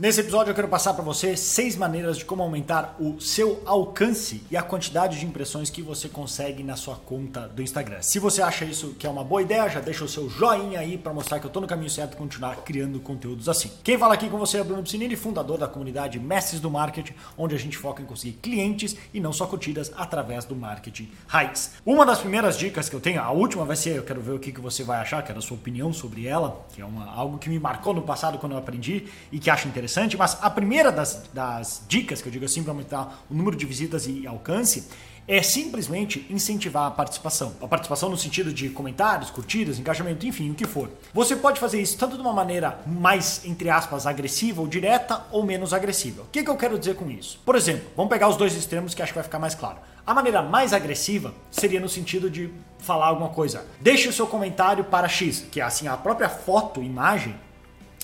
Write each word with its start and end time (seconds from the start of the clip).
Nesse 0.00 0.20
episódio 0.20 0.52
eu 0.52 0.54
quero 0.54 0.68
passar 0.68 0.94
para 0.94 1.02
você 1.02 1.36
seis 1.36 1.74
maneiras 1.74 2.18
de 2.18 2.24
como 2.24 2.40
aumentar 2.40 2.94
o 3.00 3.20
seu 3.20 3.60
alcance 3.66 4.44
e 4.48 4.56
a 4.56 4.62
quantidade 4.62 5.18
de 5.18 5.26
impressões 5.26 5.70
que 5.70 5.82
você 5.82 6.08
consegue 6.08 6.62
na 6.62 6.76
sua 6.76 6.94
conta 6.94 7.48
do 7.48 7.60
Instagram. 7.60 8.00
Se 8.00 8.20
você 8.20 8.40
acha 8.40 8.64
isso 8.64 8.94
que 8.96 9.08
é 9.08 9.10
uma 9.10 9.24
boa 9.24 9.42
ideia, 9.42 9.68
já 9.68 9.80
deixa 9.80 10.04
o 10.04 10.08
seu 10.08 10.30
joinha 10.30 10.78
aí 10.78 10.96
para 10.96 11.12
mostrar 11.12 11.40
que 11.40 11.46
eu 11.46 11.48
estou 11.48 11.60
no 11.60 11.66
caminho 11.66 11.90
certo 11.90 12.14
e 12.14 12.16
continuar 12.16 12.58
criando 12.58 13.00
conteúdos 13.00 13.48
assim. 13.48 13.72
Quem 13.82 13.98
fala 13.98 14.14
aqui 14.14 14.30
com 14.30 14.38
você 14.38 14.58
é 14.58 14.62
Bruno 14.62 14.84
Piscinini, 14.84 15.16
fundador 15.16 15.58
da 15.58 15.66
comunidade 15.66 16.20
Mestres 16.20 16.60
do 16.60 16.70
Marketing, 16.70 17.14
onde 17.36 17.56
a 17.56 17.58
gente 17.58 17.76
foca 17.76 18.00
em 18.00 18.06
conseguir 18.06 18.34
clientes 18.34 18.94
e 19.12 19.18
não 19.18 19.32
só 19.32 19.48
curtidas 19.48 19.90
através 19.96 20.44
do 20.44 20.54
marketing 20.54 21.10
raiz. 21.26 21.72
Uma 21.84 22.06
das 22.06 22.20
primeiras 22.20 22.56
dicas 22.56 22.88
que 22.88 22.94
eu 22.94 23.00
tenho, 23.00 23.20
a 23.20 23.32
última 23.32 23.64
vai 23.64 23.74
ser, 23.74 23.96
eu 23.96 24.04
quero 24.04 24.20
ver 24.20 24.30
o 24.30 24.38
que, 24.38 24.52
que 24.52 24.60
você 24.60 24.84
vai 24.84 25.00
achar, 25.00 25.24
quero 25.24 25.40
a 25.40 25.42
sua 25.42 25.56
opinião 25.56 25.92
sobre 25.92 26.24
ela, 26.24 26.64
que 26.72 26.80
é 26.80 26.84
uma, 26.84 27.10
algo 27.10 27.36
que 27.36 27.50
me 27.50 27.58
marcou 27.58 27.92
no 27.92 28.02
passado 28.02 28.38
quando 28.38 28.52
eu 28.52 28.58
aprendi 28.58 29.08
e 29.32 29.40
que 29.40 29.50
acho 29.50 29.66
interessante 29.66 29.87
interessante, 29.88 30.16
mas 30.18 30.36
a 30.42 30.50
primeira 30.50 30.92
das, 30.92 31.22
das 31.32 31.82
dicas 31.88 32.20
que 32.20 32.28
eu 32.28 32.32
digo 32.32 32.44
assim 32.44 32.62
para 32.62 32.72
aumentar 32.72 33.24
o 33.30 33.34
número 33.34 33.56
de 33.56 33.64
visitas 33.64 34.06
e 34.06 34.26
alcance 34.26 34.86
é 35.26 35.42
simplesmente 35.42 36.26
incentivar 36.30 36.86
a 36.86 36.90
participação. 36.90 37.54
A 37.60 37.68
participação 37.68 38.08
no 38.08 38.16
sentido 38.16 38.52
de 38.52 38.70
comentários, 38.70 39.30
curtidas, 39.30 39.78
engajamento, 39.78 40.26
enfim, 40.26 40.50
o 40.50 40.54
que 40.54 40.66
for. 40.66 40.90
Você 41.12 41.36
pode 41.36 41.60
fazer 41.60 41.80
isso 41.80 41.98
tanto 41.98 42.16
de 42.16 42.22
uma 42.22 42.32
maneira 42.32 42.80
mais, 42.86 43.42
entre 43.44 43.68
aspas, 43.68 44.06
agressiva 44.06 44.60
ou 44.62 44.66
direta 44.66 45.26
ou 45.30 45.44
menos 45.44 45.74
agressiva. 45.74 46.22
O 46.22 46.26
que, 46.26 46.42
que 46.42 46.50
eu 46.50 46.56
quero 46.56 46.78
dizer 46.78 46.96
com 46.96 47.10
isso? 47.10 47.40
Por 47.44 47.56
exemplo, 47.56 47.88
vamos 47.94 48.10
pegar 48.10 48.28
os 48.28 48.36
dois 48.36 48.54
extremos 48.54 48.94
que 48.94 49.02
acho 49.02 49.12
que 49.12 49.18
vai 49.18 49.24
ficar 49.24 49.38
mais 49.38 49.54
claro. 49.54 49.78
A 50.06 50.14
maneira 50.14 50.40
mais 50.40 50.72
agressiva 50.72 51.34
seria 51.50 51.80
no 51.80 51.88
sentido 51.90 52.30
de 52.30 52.50
falar 52.78 53.06
alguma 53.08 53.28
coisa. 53.28 53.66
Deixe 53.80 54.08
o 54.08 54.12
seu 54.12 54.26
comentário 54.26 54.84
para 54.84 55.08
X, 55.08 55.44
que 55.50 55.60
é 55.60 55.64
assim 55.64 55.88
a 55.88 55.96
própria 55.96 56.30
foto, 56.30 56.82
imagem 56.82 57.34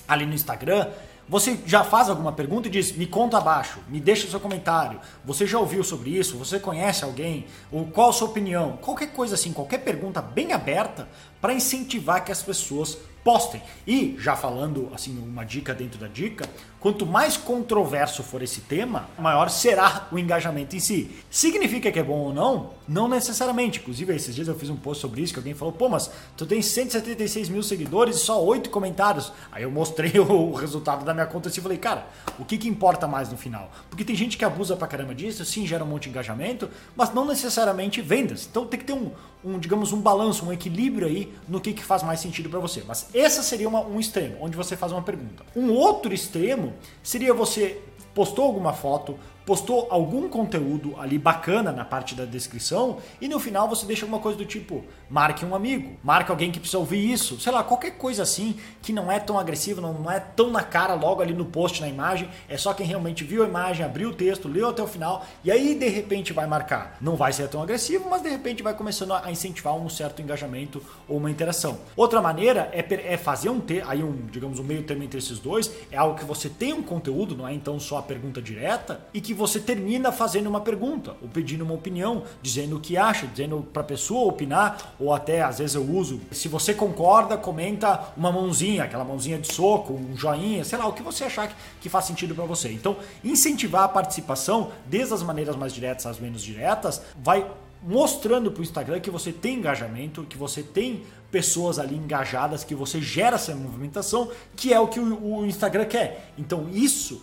ali 0.07 0.25
no 0.27 0.33
Instagram 0.33 0.87
você 1.27 1.57
já 1.65 1.83
faz 1.83 2.09
alguma 2.09 2.31
pergunta 2.31 2.67
e 2.67 2.71
diz: 2.71 2.91
me 2.91 3.07
conta 3.07 3.37
abaixo, 3.37 3.79
me 3.89 3.99
deixa 3.99 4.27
seu 4.27 4.39
comentário. 4.39 4.99
Você 5.23 5.47
já 5.47 5.59
ouviu 5.59 5.83
sobre 5.83 6.11
isso? 6.11 6.37
Você 6.37 6.59
conhece 6.59 7.03
alguém? 7.03 7.47
Ou 7.71 7.87
qual 7.87 8.09
a 8.09 8.13
sua 8.13 8.27
opinião? 8.27 8.77
Qualquer 8.77 9.07
coisa 9.07 9.33
assim, 9.33 9.51
qualquer 9.51 9.79
pergunta 9.79 10.21
bem 10.21 10.53
aberta 10.53 11.07
para 11.41 11.53
incentivar 11.53 12.23
que 12.23 12.31
as 12.31 12.43
pessoas 12.43 12.97
postem. 13.25 13.59
E 13.87 14.15
já 14.19 14.35
falando 14.35 14.91
assim 14.93 15.17
uma 15.17 15.43
dica 15.43 15.73
dentro 15.73 15.99
da 15.99 16.07
dica, 16.07 16.47
quanto 16.79 17.07
mais 17.07 17.35
controverso 17.35 18.21
for 18.21 18.43
esse 18.43 18.61
tema, 18.61 19.09
maior 19.17 19.49
será 19.49 20.07
o 20.11 20.19
engajamento 20.19 20.75
em 20.75 20.79
si. 20.79 21.09
Significa 21.31 21.91
que 21.91 21.97
é 21.97 22.03
bom 22.03 22.19
ou 22.19 22.31
não? 22.31 22.69
Não 22.87 23.07
necessariamente. 23.07 23.79
Inclusive 23.79 24.15
esses 24.15 24.35
dias 24.35 24.47
eu 24.47 24.53
fiz 24.53 24.69
um 24.69 24.75
post 24.75 25.01
sobre 25.01 25.23
isso 25.23 25.33
que 25.33 25.39
alguém 25.39 25.55
falou: 25.55 25.73
"Pô, 25.73 25.89
mas 25.89 26.11
tu 26.37 26.45
tem 26.45 26.61
176 26.61 27.49
mil 27.49 27.63
seguidores 27.63 28.17
e 28.17 28.19
só 28.19 28.39
8 28.43 28.69
comentários". 28.69 29.33
Aí 29.51 29.63
eu 29.63 29.71
mostrei 29.71 30.11
o 30.21 30.53
resultado 30.53 31.03
da 31.03 31.11
minha 31.11 31.25
conta 31.25 31.49
e 31.49 31.59
falei: 31.59 31.79
"Cara, 31.79 32.05
o 32.37 32.45
que 32.45 32.59
que 32.59 32.69
importa 32.69 33.07
mais 33.07 33.31
no 33.31 33.37
final?". 33.37 33.71
Porque 33.89 34.05
tem 34.05 34.15
gente 34.15 34.37
que 34.37 34.45
abusa 34.45 34.75
pra 34.75 34.87
caramba 34.87 35.15
disso, 35.15 35.43
sim, 35.43 35.65
gera 35.65 35.83
um 35.83 35.87
monte 35.87 36.03
de 36.03 36.09
engajamento, 36.09 36.69
mas 36.95 37.11
não 37.11 37.25
necessariamente 37.25 38.03
vendas. 38.03 38.47
Então 38.47 38.67
tem 38.67 38.79
que 38.79 38.85
ter 38.85 38.93
um, 38.93 39.09
um 39.43 39.57
digamos 39.57 39.91
um 39.91 39.99
balanço, 39.99 40.45
um 40.45 40.53
equilíbrio 40.53 41.07
aí 41.07 41.33
no 41.47 41.59
que 41.59 41.73
que 41.73 41.83
faz 41.83 42.03
mais 42.03 42.19
sentido 42.19 42.49
para 42.49 42.59
você. 42.59 42.83
Mas 42.87 43.07
esse 43.17 43.41
seria 43.43 43.67
uma, 43.69 43.79
um 43.79 43.99
extremo, 43.99 44.35
onde 44.41 44.57
você 44.57 44.75
faz 44.75 44.91
uma 44.91 45.01
pergunta. 45.01 45.45
Um 45.55 45.71
outro 45.71 46.13
extremo 46.13 46.73
seria 47.01 47.33
você 47.33 47.81
postou 48.13 48.45
alguma 48.45 48.73
foto, 48.73 49.17
postou 49.45 49.87
algum 49.89 50.27
conteúdo 50.27 50.95
ali 50.99 51.17
bacana 51.17 51.71
na 51.71 51.85
parte 51.85 52.15
da 52.15 52.25
descrição 52.25 52.97
e 53.21 53.27
no 53.27 53.39
final 53.39 53.69
você 53.69 53.85
deixa 53.85 54.05
alguma 54.05 54.21
coisa 54.21 54.37
do 54.37 54.45
tipo 54.45 54.83
marque 55.09 55.45
um 55.45 55.53
amigo, 55.53 55.95
marque 56.03 56.31
alguém 56.31 56.51
que 56.51 56.59
precisa 56.59 56.79
ouvir 56.79 57.11
isso, 57.11 57.39
sei 57.39 57.51
lá, 57.51 57.63
qualquer 57.63 57.91
coisa 57.91 58.23
assim 58.23 58.57
que 58.81 58.91
não 58.91 59.11
é 59.11 59.19
tão 59.19 59.37
agressivo, 59.37 59.81
não 59.81 60.09
é 60.09 60.19
tão 60.19 60.49
na 60.49 60.63
cara 60.63 60.93
logo 60.95 61.21
ali 61.21 61.33
no 61.33 61.45
post, 61.45 61.79
na 61.81 61.87
imagem, 61.87 62.29
é 62.49 62.57
só 62.57 62.73
quem 62.73 62.85
realmente 62.85 63.23
viu 63.23 63.43
a 63.43 63.47
imagem, 63.47 63.85
abriu 63.85 64.09
o 64.09 64.13
texto, 64.13 64.47
leu 64.47 64.69
até 64.69 64.81
o 64.81 64.87
final 64.87 65.25
e 65.43 65.51
aí 65.51 65.75
de 65.75 65.87
repente 65.87 66.33
vai 66.33 66.47
marcar. 66.47 66.97
Não 66.99 67.15
vai 67.15 67.31
ser 67.31 67.47
tão 67.47 67.61
agressivo, 67.61 68.09
mas 68.09 68.21
de 68.21 68.29
repente 68.29 68.63
vai 68.63 68.73
começando 68.73 69.13
a 69.13 69.31
incentivar 69.31 69.75
um 69.75 69.89
certo 69.89 70.21
engajamento 70.21 70.81
ou 71.07 71.17
uma 71.17 71.29
interação. 71.29 71.79
Outra 71.95 72.21
maneira 72.21 72.69
é, 72.73 73.13
é 73.13 73.17
fazer 73.17 73.49
um 73.49 73.59
ter 73.59 73.83
aí 73.87 74.03
um, 74.03 74.25
digamos, 74.31 74.59
um 74.59 74.63
meio 74.63 74.83
termo 74.83 75.03
entre 75.03 75.19
esses 75.19 75.39
dois, 75.39 75.71
é 75.91 75.97
algo 75.97 76.17
que 76.17 76.25
você 76.25 76.49
tem 76.49 76.73
um 76.73 76.81
conteúdo, 76.81 77.35
não 77.35 77.47
é 77.47 77.53
então 77.53 77.79
só 77.79 77.99
a 77.99 78.01
pergunta 78.01 78.41
direta 78.41 79.05
e 79.13 79.21
que 79.21 79.34
você 79.35 79.59
termina 79.59 80.11
fazendo 80.11 80.47
uma 80.47 80.61
pergunta, 80.61 81.15
ou 81.21 81.27
pedindo 81.27 81.63
uma 81.63 81.73
opinião, 81.73 82.23
dizendo 82.41 82.77
o 82.77 82.79
que 82.79 82.97
acha, 82.97 83.27
dizendo 83.27 83.67
para 83.71 83.81
a 83.81 83.85
pessoa 83.85 84.27
opinar, 84.27 84.95
ou 84.99 85.13
até 85.13 85.41
às 85.41 85.59
vezes 85.59 85.75
eu 85.75 85.83
uso, 85.83 86.21
se 86.31 86.47
você 86.47 86.73
concorda, 86.73 87.37
comenta 87.37 88.13
uma 88.15 88.31
mãozinha, 88.31 88.83
aquela 88.83 89.03
mãozinha 89.03 89.37
de 89.37 89.51
soco, 89.51 89.93
um 89.93 90.15
joinha, 90.15 90.63
sei 90.63 90.77
lá, 90.77 90.87
o 90.87 90.93
que 90.93 91.03
você 91.03 91.25
achar 91.25 91.47
que, 91.47 91.55
que 91.81 91.89
faz 91.89 92.05
sentido 92.05 92.33
para 92.33 92.45
você. 92.45 92.71
Então, 92.71 92.95
incentivar 93.23 93.83
a 93.83 93.87
participação, 93.87 94.71
desde 94.85 95.13
as 95.13 95.21
maneiras 95.21 95.55
mais 95.55 95.73
diretas 95.73 96.05
às 96.05 96.19
menos 96.19 96.41
diretas, 96.41 97.01
vai 97.21 97.45
mostrando 97.85 98.51
para 98.51 98.61
o 98.61 98.63
Instagram 98.63 98.99
que 98.99 99.11
você 99.11 99.31
tem 99.31 99.59
engajamento, 99.59 100.23
que 100.23 100.37
você 100.37 100.63
tem 100.63 101.03
pessoas 101.31 101.77
ali 101.77 101.95
engajadas, 101.95 102.63
que 102.63 102.73
você 102.73 103.01
gera 103.01 103.35
essa 103.35 103.53
movimentação, 103.53 104.31
que 104.55 104.73
é 104.73 104.79
o 104.79 104.87
que 104.87 104.99
o, 104.99 105.39
o 105.39 105.45
Instagram 105.45 105.85
quer. 105.85 106.31
Então, 106.37 106.67
isso, 106.71 107.21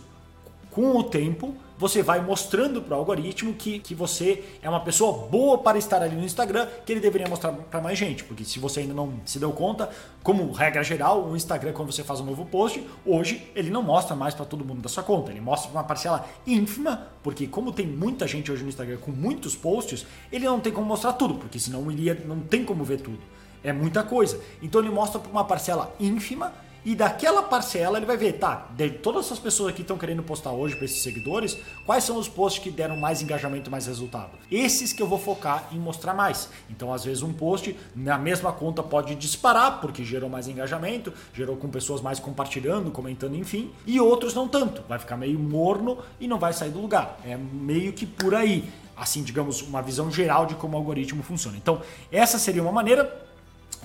com 0.71 0.95
o 0.97 1.03
tempo, 1.03 1.55
você 1.77 2.01
vai 2.01 2.21
mostrando 2.21 2.81
para 2.81 2.95
o 2.95 2.99
algoritmo 2.99 3.53
que, 3.53 3.79
que 3.79 3.95
você 3.95 4.43
é 4.61 4.69
uma 4.69 4.79
pessoa 4.79 5.27
boa 5.27 5.57
para 5.57 5.77
estar 5.77 6.01
ali 6.01 6.15
no 6.15 6.23
Instagram, 6.23 6.67
que 6.85 6.91
ele 6.91 6.99
deveria 6.99 7.27
mostrar 7.27 7.51
para 7.51 7.81
mais 7.81 7.97
gente. 7.97 8.23
Porque 8.23 8.43
se 8.43 8.59
você 8.59 8.81
ainda 8.81 8.93
não 8.93 9.13
se 9.25 9.39
deu 9.39 9.51
conta, 9.51 9.89
como 10.21 10.51
regra 10.51 10.83
geral, 10.83 11.25
o 11.25 11.35
Instagram, 11.35 11.73
quando 11.73 11.91
você 11.91 12.03
faz 12.03 12.19
um 12.19 12.25
novo 12.25 12.45
post, 12.45 12.85
hoje 13.05 13.47
ele 13.55 13.69
não 13.69 13.81
mostra 13.81 14.15
mais 14.15 14.33
para 14.33 14.45
todo 14.45 14.63
mundo 14.63 14.81
da 14.81 14.89
sua 14.89 15.03
conta. 15.03 15.31
Ele 15.31 15.41
mostra 15.41 15.69
para 15.69 15.79
uma 15.79 15.85
parcela 15.85 16.27
ínfima, 16.45 17.07
porque 17.21 17.47
como 17.47 17.71
tem 17.71 17.87
muita 17.87 18.27
gente 18.27 18.51
hoje 18.51 18.63
no 18.63 18.69
Instagram 18.69 18.97
com 18.97 19.11
muitos 19.11 19.55
posts, 19.55 20.05
ele 20.31 20.45
não 20.45 20.59
tem 20.59 20.71
como 20.71 20.87
mostrar 20.87 21.13
tudo, 21.13 21.35
porque 21.35 21.59
senão 21.59 21.91
ele 21.91 22.03
ia, 22.03 22.13
não 22.25 22.39
tem 22.39 22.63
como 22.63 22.83
ver 22.83 23.01
tudo. 23.01 23.19
É 23.63 23.71
muita 23.71 24.03
coisa. 24.03 24.39
Então 24.61 24.81
ele 24.81 24.89
mostra 24.89 25.19
para 25.19 25.31
uma 25.31 25.43
parcela 25.43 25.95
ínfima 25.99 26.53
e 26.85 26.95
daquela 26.95 27.43
parcela 27.43 27.97
ele 27.97 28.05
vai 28.05 28.17
ver, 28.17 28.33
tá, 28.33 28.67
de 28.75 28.89
todas 28.89 29.25
essas 29.25 29.39
pessoas 29.39 29.73
que 29.73 29.81
estão 29.81 29.97
querendo 29.97 30.23
postar 30.23 30.51
hoje 30.51 30.75
para 30.75 30.85
esses 30.85 31.01
seguidores, 31.01 31.57
quais 31.85 32.03
são 32.03 32.17
os 32.17 32.27
posts 32.27 32.61
que 32.61 32.69
deram 32.69 32.97
mais 32.97 33.21
engajamento, 33.21 33.71
mais 33.71 33.87
resultado? 33.87 34.31
Esses 34.51 34.91
que 34.91 35.01
eu 35.01 35.07
vou 35.07 35.19
focar 35.19 35.67
em 35.71 35.79
mostrar 35.79 36.13
mais. 36.13 36.49
Então, 36.69 36.93
às 36.93 37.03
vezes 37.03 37.23
um 37.23 37.33
post 37.33 37.75
na 37.95 38.17
mesma 38.17 38.51
conta 38.51 38.83
pode 38.83 39.15
disparar 39.15 39.79
porque 39.79 40.03
gerou 40.03 40.29
mais 40.29 40.47
engajamento, 40.47 41.13
gerou 41.33 41.55
com 41.55 41.69
pessoas 41.69 42.01
mais 42.01 42.19
compartilhando, 42.19 42.91
comentando, 42.91 43.35
enfim, 43.35 43.71
e 43.85 43.99
outros 43.99 44.33
não 44.33 44.47
tanto. 44.47 44.83
Vai 44.87 44.99
ficar 44.99 45.17
meio 45.17 45.39
morno 45.39 45.97
e 46.19 46.27
não 46.27 46.39
vai 46.39 46.53
sair 46.53 46.71
do 46.71 46.81
lugar. 46.81 47.19
É 47.25 47.37
meio 47.37 47.93
que 47.93 48.05
por 48.05 48.35
aí. 48.35 48.69
Assim, 48.95 49.23
digamos, 49.23 49.61
uma 49.61 49.81
visão 49.81 50.11
geral 50.11 50.45
de 50.45 50.55
como 50.55 50.75
o 50.75 50.79
algoritmo 50.79 51.23
funciona. 51.23 51.57
Então, 51.57 51.81
essa 52.11 52.37
seria 52.37 52.61
uma 52.61 52.71
maneira 52.71 53.23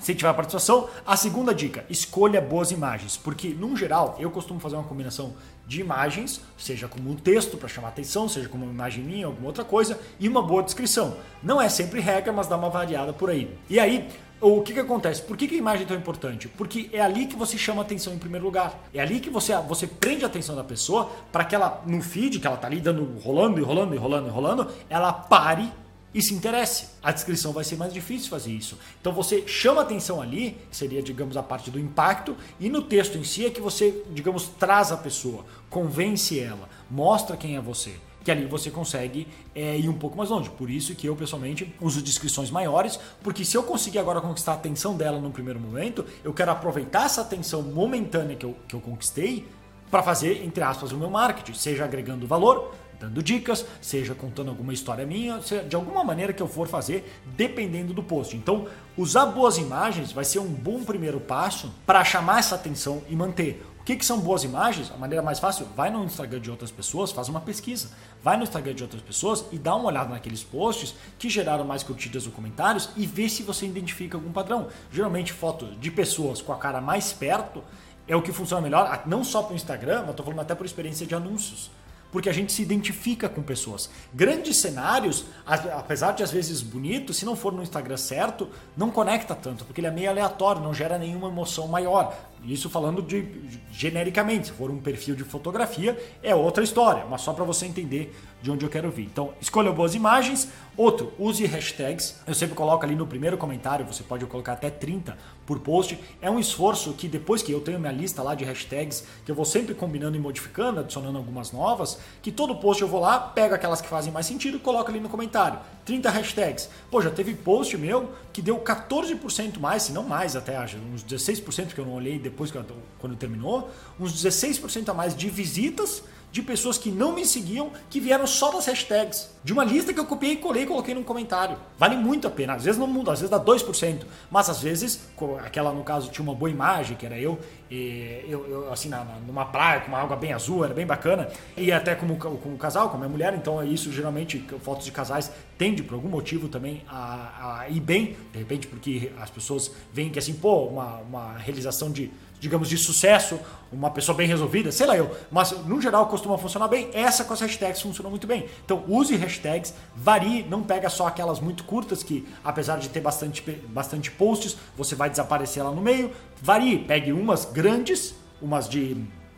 se 0.01 0.15
tiver 0.15 0.33
participação. 0.33 0.89
A 1.05 1.15
segunda 1.15 1.53
dica, 1.53 1.85
escolha 1.89 2.41
boas 2.41 2.71
imagens, 2.71 3.17
porque, 3.17 3.49
no 3.49 3.75
geral, 3.75 4.15
eu 4.19 4.31
costumo 4.31 4.59
fazer 4.59 4.75
uma 4.75 4.83
combinação 4.83 5.33
de 5.67 5.81
imagens, 5.81 6.41
seja 6.57 6.87
como 6.87 7.11
um 7.11 7.15
texto 7.15 7.55
para 7.55 7.67
chamar 7.67 7.89
atenção, 7.89 8.27
seja 8.27 8.49
como 8.49 8.65
uma 8.65 8.73
imagem 8.73 9.03
minha, 9.03 9.27
alguma 9.27 9.47
outra 9.47 9.63
coisa, 9.63 9.99
e 10.19 10.27
uma 10.27 10.41
boa 10.41 10.63
descrição. 10.63 11.15
Não 11.43 11.61
é 11.61 11.69
sempre 11.69 11.99
regra, 11.99 12.33
mas 12.33 12.47
dá 12.47 12.57
uma 12.57 12.69
variada 12.69 13.13
por 13.13 13.29
aí. 13.29 13.55
E 13.69 13.79
aí, 13.79 14.09
o 14.41 14.61
que, 14.61 14.73
que 14.73 14.79
acontece? 14.79 15.21
Por 15.21 15.35
que, 15.35 15.47
que 15.47 15.55
a 15.55 15.57
imagem 15.57 15.83
é 15.83 15.87
tão 15.87 15.97
importante? 15.97 16.47
Porque 16.47 16.89
é 16.93 17.01
ali 17.01 17.27
que 17.27 17.35
você 17.35 17.57
chama 17.57 17.81
atenção 17.81 18.13
em 18.13 18.17
primeiro 18.17 18.45
lugar. 18.45 18.79
É 18.93 19.01
ali 19.01 19.19
que 19.19 19.29
você, 19.29 19.53
você 19.57 19.85
prende 19.85 20.23
a 20.23 20.27
atenção 20.27 20.55
da 20.55 20.63
pessoa 20.63 21.11
para 21.31 21.43
que 21.43 21.53
ela, 21.53 21.83
no 21.85 22.01
feed, 22.01 22.39
que 22.39 22.47
ela 22.47 22.57
tá 22.57 22.67
ali 22.67 22.79
dando, 22.79 23.19
rolando 23.19 23.59
e 23.59 23.63
rolando 23.63 23.93
e 23.93 23.97
rolando 23.97 24.27
e 24.27 24.31
rolando, 24.31 24.71
ela 24.89 25.11
pare 25.11 25.69
e 26.13 26.21
se 26.21 26.33
interesse. 26.33 26.87
A 27.03 27.11
descrição 27.11 27.51
vai 27.51 27.63
ser 27.63 27.75
mais 27.75 27.93
difícil 27.93 28.29
fazer 28.29 28.51
isso. 28.51 28.77
Então 28.99 29.13
você 29.13 29.47
chama 29.47 29.81
atenção 29.81 30.21
ali, 30.21 30.57
seria, 30.71 31.01
digamos, 31.01 31.37
a 31.37 31.43
parte 31.43 31.69
do 31.69 31.79
impacto, 31.79 32.35
e 32.59 32.69
no 32.69 32.81
texto 32.81 33.17
em 33.17 33.23
si 33.23 33.45
é 33.45 33.49
que 33.49 33.61
você, 33.61 34.03
digamos, 34.11 34.47
traz 34.59 34.91
a 34.91 34.97
pessoa, 34.97 35.45
convence 35.69 36.39
ela, 36.39 36.69
mostra 36.89 37.37
quem 37.37 37.55
é 37.55 37.61
você. 37.61 37.93
Que 38.23 38.31
ali 38.31 38.45
você 38.45 38.69
consegue 38.69 39.27
é, 39.55 39.77
ir 39.77 39.87
um 39.87 39.93
pouco 39.93 40.17
mais 40.17 40.29
longe. 40.29 40.49
Por 40.49 40.69
isso 40.69 40.93
que 40.93 41.07
eu, 41.07 41.15
pessoalmente, 41.15 41.73
uso 41.79 42.01
descrições 42.01 42.51
maiores, 42.51 42.99
porque 43.23 43.45
se 43.45 43.55
eu 43.55 43.63
conseguir 43.63 43.99
agora 43.99 44.19
conquistar 44.19 44.53
a 44.53 44.55
atenção 44.55 44.97
dela 44.97 45.19
no 45.19 45.31
primeiro 45.31 45.59
momento, 45.59 46.05
eu 46.23 46.33
quero 46.33 46.51
aproveitar 46.51 47.05
essa 47.05 47.21
atenção 47.21 47.61
momentânea 47.61 48.35
que 48.35 48.45
eu, 48.45 48.55
que 48.67 48.75
eu 48.75 48.81
conquistei 48.81 49.47
para 49.89 50.03
fazer, 50.03 50.43
entre 50.45 50.63
aspas, 50.63 50.91
o 50.91 50.97
meu 50.97 51.09
marketing, 51.09 51.53
seja 51.53 51.85
agregando 51.85 52.27
valor, 52.27 52.75
dando 52.99 53.23
dicas, 53.23 53.65
seja 53.81 54.13
contando 54.13 54.49
alguma 54.49 54.73
história 54.73 55.05
minha, 55.05 55.39
de 55.67 55.75
alguma 55.75 56.03
maneira 56.03 56.33
que 56.33 56.41
eu 56.41 56.47
for 56.47 56.67
fazer, 56.67 57.09
dependendo 57.37 57.93
do 57.93 58.03
post. 58.03 58.35
Então, 58.35 58.67
usar 58.97 59.27
boas 59.27 59.57
imagens 59.57 60.11
vai 60.11 60.25
ser 60.25 60.39
um 60.39 60.47
bom 60.47 60.83
primeiro 60.83 61.19
passo 61.19 61.73
para 61.85 62.03
chamar 62.03 62.39
essa 62.39 62.55
atenção 62.55 63.01
e 63.09 63.15
manter. 63.15 63.65
O 63.79 63.83
que, 63.89 63.95
que 63.95 64.05
são 64.05 64.19
boas 64.19 64.43
imagens? 64.43 64.91
A 64.91 64.97
maneira 64.97 65.23
mais 65.23 65.39
fácil, 65.39 65.65
vai 65.75 65.89
no 65.89 66.03
Instagram 66.03 66.41
de 66.41 66.51
outras 66.51 66.69
pessoas, 66.69 67.11
faz 67.11 67.27
uma 67.27 67.41
pesquisa. 67.41 67.89
Vai 68.21 68.37
no 68.37 68.43
Instagram 68.43 68.75
de 68.75 68.83
outras 68.83 69.01
pessoas 69.01 69.45
e 69.51 69.57
dá 69.57 69.73
uma 69.73 69.87
olhada 69.87 70.09
naqueles 70.09 70.43
posts 70.43 70.93
que 71.17 71.29
geraram 71.29 71.63
mais 71.63 71.81
curtidas 71.81 72.27
ou 72.27 72.31
comentários 72.31 72.89
e 72.95 73.07
vê 73.07 73.27
se 73.27 73.41
você 73.41 73.65
identifica 73.65 74.15
algum 74.15 74.31
padrão. 74.31 74.67
Geralmente 74.91 75.33
fotos 75.33 75.79
de 75.79 75.89
pessoas 75.89 76.39
com 76.41 76.53
a 76.53 76.57
cara 76.57 76.79
mais 76.79 77.13
perto 77.13 77.63
é 78.07 78.15
o 78.15 78.21
que 78.21 78.31
funciona 78.31 78.61
melhor, 78.61 79.03
não 79.05 79.23
só 79.23 79.41
para 79.41 79.53
o 79.53 79.55
Instagram, 79.55 80.01
mas 80.01 80.11
estou 80.11 80.25
falando 80.25 80.41
até 80.41 80.53
por 80.53 80.65
experiência 80.65 81.05
de 81.05 81.15
anúncios 81.15 81.71
porque 82.11 82.29
a 82.29 82.33
gente 82.33 82.51
se 82.51 82.61
identifica 82.61 83.29
com 83.29 83.41
pessoas. 83.41 83.89
Grandes 84.13 84.57
cenários, 84.57 85.25
apesar 85.45 86.13
de 86.13 86.23
às 86.23 86.31
vezes 86.31 86.61
bonito, 86.61 87.13
se 87.13 87.25
não 87.25 87.35
for 87.35 87.53
no 87.53 87.61
Instagram 87.61 87.97
certo, 87.97 88.49
não 88.75 88.89
conecta 88.89 89.35
tanto, 89.35 89.65
porque 89.65 89.79
ele 89.79 89.87
é 89.87 89.91
meio 89.91 90.09
aleatório, 90.09 90.61
não 90.61 90.73
gera 90.73 90.97
nenhuma 90.97 91.27
emoção 91.27 91.67
maior. 91.67 92.17
Isso 92.45 92.69
falando 92.69 93.01
de 93.01 93.25
genericamente, 93.71 94.47
se 94.47 94.53
for 94.53 94.71
um 94.71 94.79
perfil 94.79 95.15
de 95.15 95.23
fotografia, 95.23 95.97
é 96.23 96.33
outra 96.33 96.63
história, 96.63 97.05
mas 97.09 97.21
só 97.21 97.33
para 97.33 97.43
você 97.43 97.65
entender 97.65 98.15
de 98.41 98.49
onde 98.49 98.65
eu 98.65 98.69
quero 98.69 98.89
vir. 98.89 99.03
Então, 99.03 99.33
escolha 99.41 99.71
boas 99.71 99.95
imagens. 99.95 100.49
Outro, 100.77 101.11
use 101.19 101.45
hashtags. 101.45 102.15
Eu 102.25 102.33
sempre 102.33 102.55
coloco 102.55 102.85
ali 102.85 102.95
no 102.95 103.05
primeiro 103.05 103.37
comentário, 103.37 103.85
você 103.85 104.01
pode 104.01 104.25
colocar 104.25 104.53
até 104.53 104.69
30 104.69 105.17
por 105.45 105.59
post. 105.59 105.99
É 106.21 106.31
um 106.31 106.39
esforço 106.39 106.93
que 106.93 107.07
depois 107.07 107.41
que 107.41 107.51
eu 107.51 107.59
tenho 107.59 107.79
minha 107.79 107.91
lista 107.91 108.23
lá 108.23 108.33
de 108.33 108.45
hashtags, 108.45 109.03
que 109.25 109.31
eu 109.31 109.35
vou 109.35 109.43
sempre 109.43 109.75
combinando 109.75 110.15
e 110.15 110.19
modificando, 110.19 110.79
adicionando 110.79 111.17
algumas 111.17 111.51
novas, 111.51 111.99
que 112.21 112.31
todo 112.31 112.55
post 112.55 112.81
eu 112.81 112.87
vou 112.87 113.01
lá, 113.01 113.19
pego 113.19 113.55
aquelas 113.55 113.81
que 113.81 113.89
fazem 113.89 114.13
mais 114.13 114.25
sentido 114.25 114.55
e 114.55 114.59
coloco 114.59 114.89
ali 114.89 115.01
no 115.01 115.09
comentário. 115.09 115.59
30 115.83 116.09
hashtags. 116.09 116.69
Pô, 116.89 117.01
já 117.01 117.09
teve 117.09 117.33
post 117.33 117.75
meu 117.77 118.11
que 118.31 118.41
deu 118.41 118.57
14% 118.59 119.59
mais, 119.59 119.83
se 119.83 119.91
não 119.91 120.03
mais 120.03 120.35
até, 120.35 120.57
uns 120.93 121.03
16% 121.03 121.73
que 121.73 121.79
eu 121.79 121.85
não 121.85 121.93
olhei 121.93 122.17
depois 122.29 122.51
quando 122.99 123.15
terminou, 123.15 123.69
uns 123.99 124.13
16% 124.13 124.89
a 124.89 124.93
mais 124.93 125.15
de 125.15 125.29
visitas 125.29 126.03
de 126.31 126.41
pessoas 126.41 126.77
que 126.77 126.91
não 126.91 127.13
me 127.13 127.25
seguiam, 127.25 127.71
que 127.89 127.99
vieram 127.99 128.27
só 128.27 128.51
das 128.51 128.65
hashtags. 128.67 129.29
De 129.43 129.53
uma 129.53 129.63
lista 129.63 129.93
que 129.93 129.99
eu 129.99 130.05
copiei, 130.05 130.35
colei 130.35 130.63
e 130.63 130.65
coloquei 130.65 130.93
num 130.93 131.03
comentário. 131.03 131.57
Vale 131.77 131.95
muito 131.95 132.27
a 132.27 132.29
pena. 132.29 132.53
Às 132.53 132.65
vezes 132.65 132.79
não 132.79 132.87
muda, 132.87 133.13
às 133.13 133.19
vezes 133.19 133.31
dá 133.31 133.39
2%. 133.39 134.01
Mas 134.29 134.49
às 134.49 134.61
vezes, 134.61 135.07
aquela 135.43 135.71
no 135.71 135.83
caso 135.83 136.11
tinha 136.11 136.23
uma 136.23 136.35
boa 136.35 136.51
imagem, 136.51 136.95
que 136.95 137.05
era 137.05 137.17
eu, 137.17 137.39
eu, 137.71 138.47
eu 138.49 138.73
assim, 138.73 138.89
na, 138.89 139.03
numa 139.25 139.45
praia, 139.45 139.81
com 139.81 139.87
uma 139.87 139.99
água 139.99 140.15
bem 140.15 140.33
azul, 140.33 140.65
era 140.65 140.73
bem 140.73 140.85
bacana. 140.85 141.29
E 141.57 141.71
até 141.71 141.95
como, 141.95 142.17
como 142.17 142.57
casal, 142.57 142.89
com 142.89 142.95
a 142.95 142.99
minha 142.99 143.09
mulher, 143.09 143.33
então 143.33 143.61
é 143.61 143.65
isso 143.65 143.91
geralmente, 143.91 144.45
fotos 144.61 144.85
de 144.85 144.91
casais 144.91 145.31
tende 145.57 145.83
por 145.83 145.95
algum 145.95 146.07
motivo 146.07 146.47
também 146.47 146.83
a, 146.87 147.61
a 147.61 147.69
ir 147.69 147.79
bem. 147.79 148.15
De 148.31 148.39
repente, 148.39 148.67
porque 148.67 149.11
as 149.19 149.29
pessoas 149.29 149.71
veem 149.93 150.09
que 150.09 150.19
assim, 150.19 150.33
pô, 150.33 150.65
uma, 150.65 150.97
uma 150.99 151.37
realização 151.37 151.91
de 151.91 152.11
digamos, 152.39 152.69
de 152.69 152.77
sucesso, 152.77 153.39
uma 153.71 153.91
pessoa 153.91 154.15
bem 154.15 154.27
resolvida, 154.27 154.71
sei 154.71 154.87
lá 154.87 154.95
eu, 154.95 155.15
mas 155.29 155.51
no 155.65 155.81
geral 155.81 156.07
costuma 156.07 156.37
funcionar 156.37 156.67
bem. 156.67 156.89
Essa 156.93 157.23
com 157.23 157.33
as 157.33 157.41
hashtags 157.41 157.81
funciona 157.81 158.09
muito 158.09 158.25
bem. 158.25 158.47
Então 158.65 158.83
use 158.87 159.15
hashtags, 159.15 159.73
varie, 159.95 160.43
não 160.43 160.63
pega 160.63 160.89
só 160.89 161.07
aquelas 161.07 161.39
muito 161.39 161.63
curtas 161.63 162.01
que, 162.01 162.27
apesar 162.43 162.77
de 162.79 162.89
ter 162.89 163.01
bastante, 163.01 163.41
bastante 163.67 164.09
posts, 164.11 164.57
você 164.77 164.95
vai 164.95 165.09
desaparecer 165.09 165.63
lá 165.63 165.71
no 165.71 165.81
meio. 165.81 166.11
Varie, 166.41 166.79
pegue 166.79 167.11
umas 167.11 167.45
grandes, 167.45 168.15
umas 168.41 168.67
de 168.67 168.97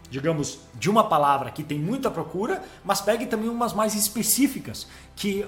digamos, 0.10 0.60
de 0.76 0.90
uma 0.90 1.06
palavra 1.06 1.50
que 1.52 1.64
tem 1.64 1.80
muita 1.80 2.12
procura, 2.12 2.62
mas 2.84 3.00
pegue 3.00 3.26
também 3.26 3.48
umas 3.50 3.72
mais 3.72 3.96
específicas, 3.96 4.86
que 5.16 5.46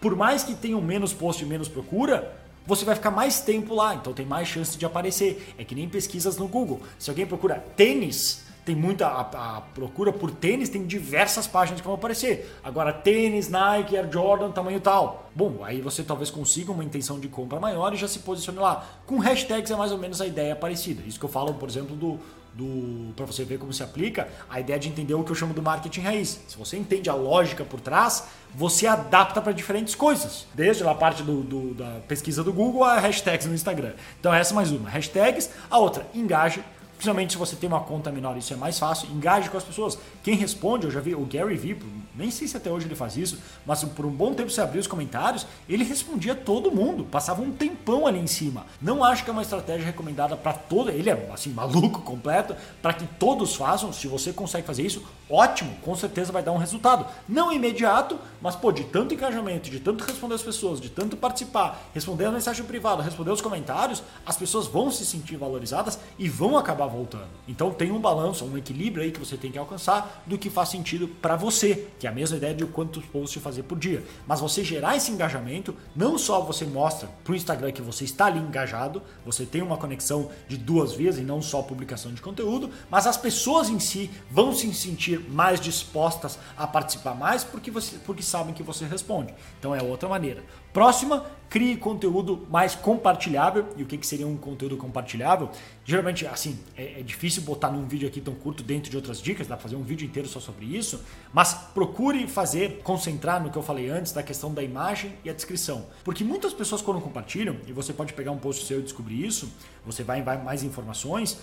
por 0.00 0.16
mais 0.16 0.42
que 0.42 0.54
tenham 0.54 0.80
menos 0.80 1.12
post 1.12 1.44
e 1.44 1.46
menos 1.46 1.68
procura, 1.68 2.34
você 2.66 2.84
vai 2.84 2.94
ficar 2.94 3.10
mais 3.10 3.40
tempo 3.40 3.74
lá, 3.74 3.94
então 3.94 4.12
tem 4.12 4.26
mais 4.26 4.48
chance 4.48 4.76
de 4.76 4.84
aparecer. 4.84 5.54
É 5.56 5.64
que 5.64 5.74
nem 5.74 5.88
pesquisas 5.88 6.36
no 6.36 6.48
Google. 6.48 6.80
Se 6.98 7.10
alguém 7.10 7.26
procura 7.26 7.64
tênis, 7.76 8.45
tem 8.66 8.74
muita 8.74 9.06
a, 9.06 9.20
a, 9.20 9.60
procura 9.60 10.12
por 10.12 10.28
tênis, 10.28 10.68
tem 10.68 10.84
diversas 10.84 11.46
páginas 11.46 11.80
que 11.80 11.86
vão 11.86 11.94
aparecer. 11.94 12.52
Agora, 12.64 12.92
tênis, 12.92 13.48
Nike, 13.48 13.96
Air 13.96 14.10
Jordan, 14.10 14.50
tamanho 14.50 14.80
tal. 14.80 15.30
Bom, 15.32 15.60
aí 15.62 15.80
você 15.80 16.02
talvez 16.02 16.30
consiga 16.30 16.72
uma 16.72 16.82
intenção 16.82 17.20
de 17.20 17.28
compra 17.28 17.60
maior 17.60 17.94
e 17.94 17.96
já 17.96 18.08
se 18.08 18.18
posicione 18.18 18.58
lá. 18.58 18.84
Com 19.06 19.18
hashtags 19.18 19.70
é 19.70 19.76
mais 19.76 19.92
ou 19.92 19.98
menos 19.98 20.20
a 20.20 20.26
ideia 20.26 20.56
parecida. 20.56 21.00
Isso 21.06 21.16
que 21.16 21.24
eu 21.24 21.28
falo, 21.28 21.54
por 21.54 21.68
exemplo, 21.68 21.94
do, 21.94 22.18
do 22.52 23.12
para 23.14 23.24
você 23.24 23.44
ver 23.44 23.56
como 23.60 23.72
se 23.72 23.84
aplica, 23.84 24.28
a 24.50 24.58
ideia 24.58 24.80
de 24.80 24.88
entender 24.88 25.14
o 25.14 25.22
que 25.22 25.30
eu 25.30 25.36
chamo 25.36 25.54
do 25.54 25.62
marketing 25.62 26.00
raiz. 26.00 26.40
Se 26.48 26.58
você 26.58 26.76
entende 26.76 27.08
a 27.08 27.14
lógica 27.14 27.64
por 27.64 27.80
trás, 27.80 28.24
você 28.52 28.88
adapta 28.88 29.40
para 29.40 29.52
diferentes 29.52 29.94
coisas. 29.94 30.44
Desde 30.52 30.82
a 30.82 30.92
parte 30.92 31.22
do, 31.22 31.42
do, 31.42 31.74
da 31.74 32.00
pesquisa 32.08 32.42
do 32.42 32.52
Google 32.52 32.82
a 32.82 32.98
hashtags 32.98 33.46
no 33.46 33.54
Instagram. 33.54 33.92
Então 34.18 34.34
essa 34.34 34.52
é 34.52 34.56
mais 34.56 34.72
uma. 34.72 34.90
Hashtags. 34.90 35.50
A 35.70 35.78
outra, 35.78 36.04
engaje 36.12 36.64
Principalmente 36.96 37.32
se 37.32 37.38
você 37.38 37.54
tem 37.56 37.68
uma 37.68 37.80
conta 37.80 38.10
menor, 38.10 38.36
isso 38.36 38.52
é 38.52 38.56
mais 38.56 38.78
fácil. 38.78 39.08
Engaje 39.10 39.50
com 39.50 39.56
as 39.56 39.64
pessoas. 39.64 39.98
Quem 40.22 40.34
responde, 40.34 40.86
eu 40.86 40.90
já 40.90 41.00
vi 41.00 41.14
o 41.14 41.24
Gary 41.24 41.56
Vee, 41.56 41.78
nem 42.14 42.30
sei 42.30 42.48
se 42.48 42.56
até 42.56 42.70
hoje 42.70 42.86
ele 42.86 42.94
faz 42.94 43.16
isso, 43.16 43.38
mas 43.64 43.84
por 43.84 44.06
um 44.06 44.10
bom 44.10 44.32
tempo 44.32 44.50
você 44.50 44.60
abria 44.60 44.80
os 44.80 44.86
comentários, 44.86 45.46
ele 45.68 45.84
respondia 45.84 46.34
todo 46.34 46.70
mundo, 46.70 47.04
passava 47.04 47.42
um 47.42 47.52
tempão 47.52 48.06
ali 48.06 48.18
em 48.18 48.26
cima. 48.26 48.66
Não 48.80 49.04
acho 49.04 49.24
que 49.24 49.30
é 49.30 49.32
uma 49.32 49.42
estratégia 49.42 49.84
recomendada 49.84 50.36
para 50.36 50.54
todo, 50.54 50.90
ele 50.90 51.10
é 51.10 51.30
assim 51.32 51.50
maluco 51.50 52.00
completo, 52.00 52.56
para 52.80 52.94
que 52.94 53.06
todos 53.18 53.54
façam. 53.54 53.92
Se 53.92 54.06
você 54.06 54.32
consegue 54.32 54.66
fazer 54.66 54.82
isso, 54.82 55.04
ótimo, 55.28 55.76
com 55.82 55.94
certeza 55.94 56.32
vai 56.32 56.42
dar 56.42 56.52
um 56.52 56.58
resultado. 56.58 57.06
Não 57.28 57.52
imediato, 57.52 58.18
mas 58.40 58.54
pô, 58.54 58.70
de 58.70 58.84
tanto 58.84 59.14
engajamento, 59.14 59.70
de 59.70 59.80
tanto 59.80 60.04
responder 60.04 60.34
as 60.34 60.42
pessoas, 60.42 60.80
de 60.80 60.88
tanto 60.88 61.16
participar, 61.16 61.90
responder 61.92 62.26
a 62.26 62.32
mensagem 62.32 62.64
privada, 62.64 63.02
responder 63.02 63.30
os 63.30 63.40
comentários, 63.40 64.02
as 64.24 64.36
pessoas 64.36 64.66
vão 64.66 64.90
se 64.90 65.04
sentir 65.04 65.36
valorizadas 65.36 65.98
e 66.18 66.28
vão 66.28 66.56
acabar 66.56 66.86
voltando. 66.86 67.28
Então 67.48 67.70
tem 67.70 67.90
um 67.90 68.00
balanço, 68.00 68.44
um 68.44 68.56
equilíbrio 68.56 69.02
aí 69.02 69.10
que 69.10 69.20
você 69.20 69.36
tem 69.36 69.50
que 69.50 69.58
alcançar 69.58 70.22
do 70.26 70.38
que 70.38 70.50
faz 70.50 70.68
sentido 70.68 71.08
para 71.08 71.36
você, 71.36 71.88
que 71.98 72.06
é 72.06 72.10
a 72.10 72.12
mesma 72.12 72.36
ideia 72.36 72.54
de 72.54 72.64
quantos 72.66 73.04
posts 73.06 73.42
fazer 73.42 73.62
por 73.64 73.78
dia. 73.78 74.04
Mas 74.26 74.40
você 74.40 74.62
gerar 74.62 74.96
esse 74.96 75.10
engajamento, 75.10 75.74
não 75.94 76.18
só 76.18 76.40
você 76.40 76.64
mostra 76.64 77.08
para 77.24 77.32
o 77.32 77.36
Instagram 77.36 77.72
que 77.72 77.82
você 77.82 78.04
está 78.04 78.26
ali 78.26 78.38
engajado, 78.38 79.02
você 79.24 79.44
tem 79.44 79.62
uma 79.62 79.76
conexão 79.76 80.30
de 80.48 80.56
duas 80.56 80.92
vias 80.92 81.18
e 81.18 81.22
não 81.22 81.42
só 81.42 81.62
publicação 81.62 82.12
de 82.12 82.20
conteúdo, 82.20 82.70
mas 82.90 83.06
as 83.06 83.16
pessoas 83.16 83.68
em 83.68 83.78
si 83.78 84.10
vão 84.30 84.52
se 84.52 84.66
sentir 85.16 85.30
mais 85.30 85.60
dispostas 85.60 86.38
a 86.56 86.66
participar 86.66 87.14
mais 87.14 87.42
porque, 87.42 87.70
você, 87.70 87.96
porque 88.04 88.22
sabem 88.22 88.54
que 88.54 88.62
você 88.62 88.84
responde. 88.84 89.34
Então 89.58 89.74
é 89.74 89.82
outra 89.82 90.08
maneira. 90.08 90.44
Próxima, 90.72 91.24
crie 91.48 91.76
conteúdo 91.76 92.46
mais 92.50 92.74
compartilhável. 92.74 93.66
E 93.76 93.82
o 93.82 93.86
que, 93.86 93.96
que 93.96 94.06
seria 94.06 94.26
um 94.26 94.36
conteúdo 94.36 94.76
compartilhável? 94.76 95.50
Geralmente, 95.84 96.26
assim, 96.26 96.58
é, 96.76 97.00
é, 97.00 97.02
difícil 97.02 97.42
botar 97.42 97.70
num 97.70 97.86
vídeo 97.86 98.06
aqui 98.06 98.20
tão 98.20 98.34
curto 98.34 98.62
dentro 98.62 98.90
de 98.90 98.96
outras 98.96 99.20
dicas, 99.20 99.46
dá 99.46 99.56
pra 99.56 99.62
fazer 99.62 99.76
um 99.76 99.82
vídeo 99.82 100.06
inteiro 100.06 100.28
só 100.28 100.38
sobre 100.38 100.66
isso, 100.66 101.02
mas 101.32 101.54
procure 101.54 102.26
fazer, 102.26 102.82
concentrar 102.82 103.42
no 103.42 103.50
que 103.50 103.56
eu 103.56 103.62
falei 103.62 103.88
antes, 103.88 104.12
da 104.12 104.22
questão 104.22 104.52
da 104.52 104.62
imagem 104.62 105.14
e 105.24 105.30
a 105.30 105.32
descrição. 105.32 105.86
Porque 106.04 106.22
muitas 106.22 106.52
pessoas 106.52 106.82
quando 106.82 107.00
compartilham, 107.00 107.56
e 107.66 107.72
você 107.72 107.92
pode 107.92 108.12
pegar 108.12 108.32
um 108.32 108.38
post 108.38 108.66
seu 108.66 108.80
e 108.80 108.82
descobrir 108.82 109.24
isso, 109.24 109.50
você 109.84 110.02
vai 110.02 110.20
em 110.20 110.44
mais 110.44 110.62
informações, 110.62 111.38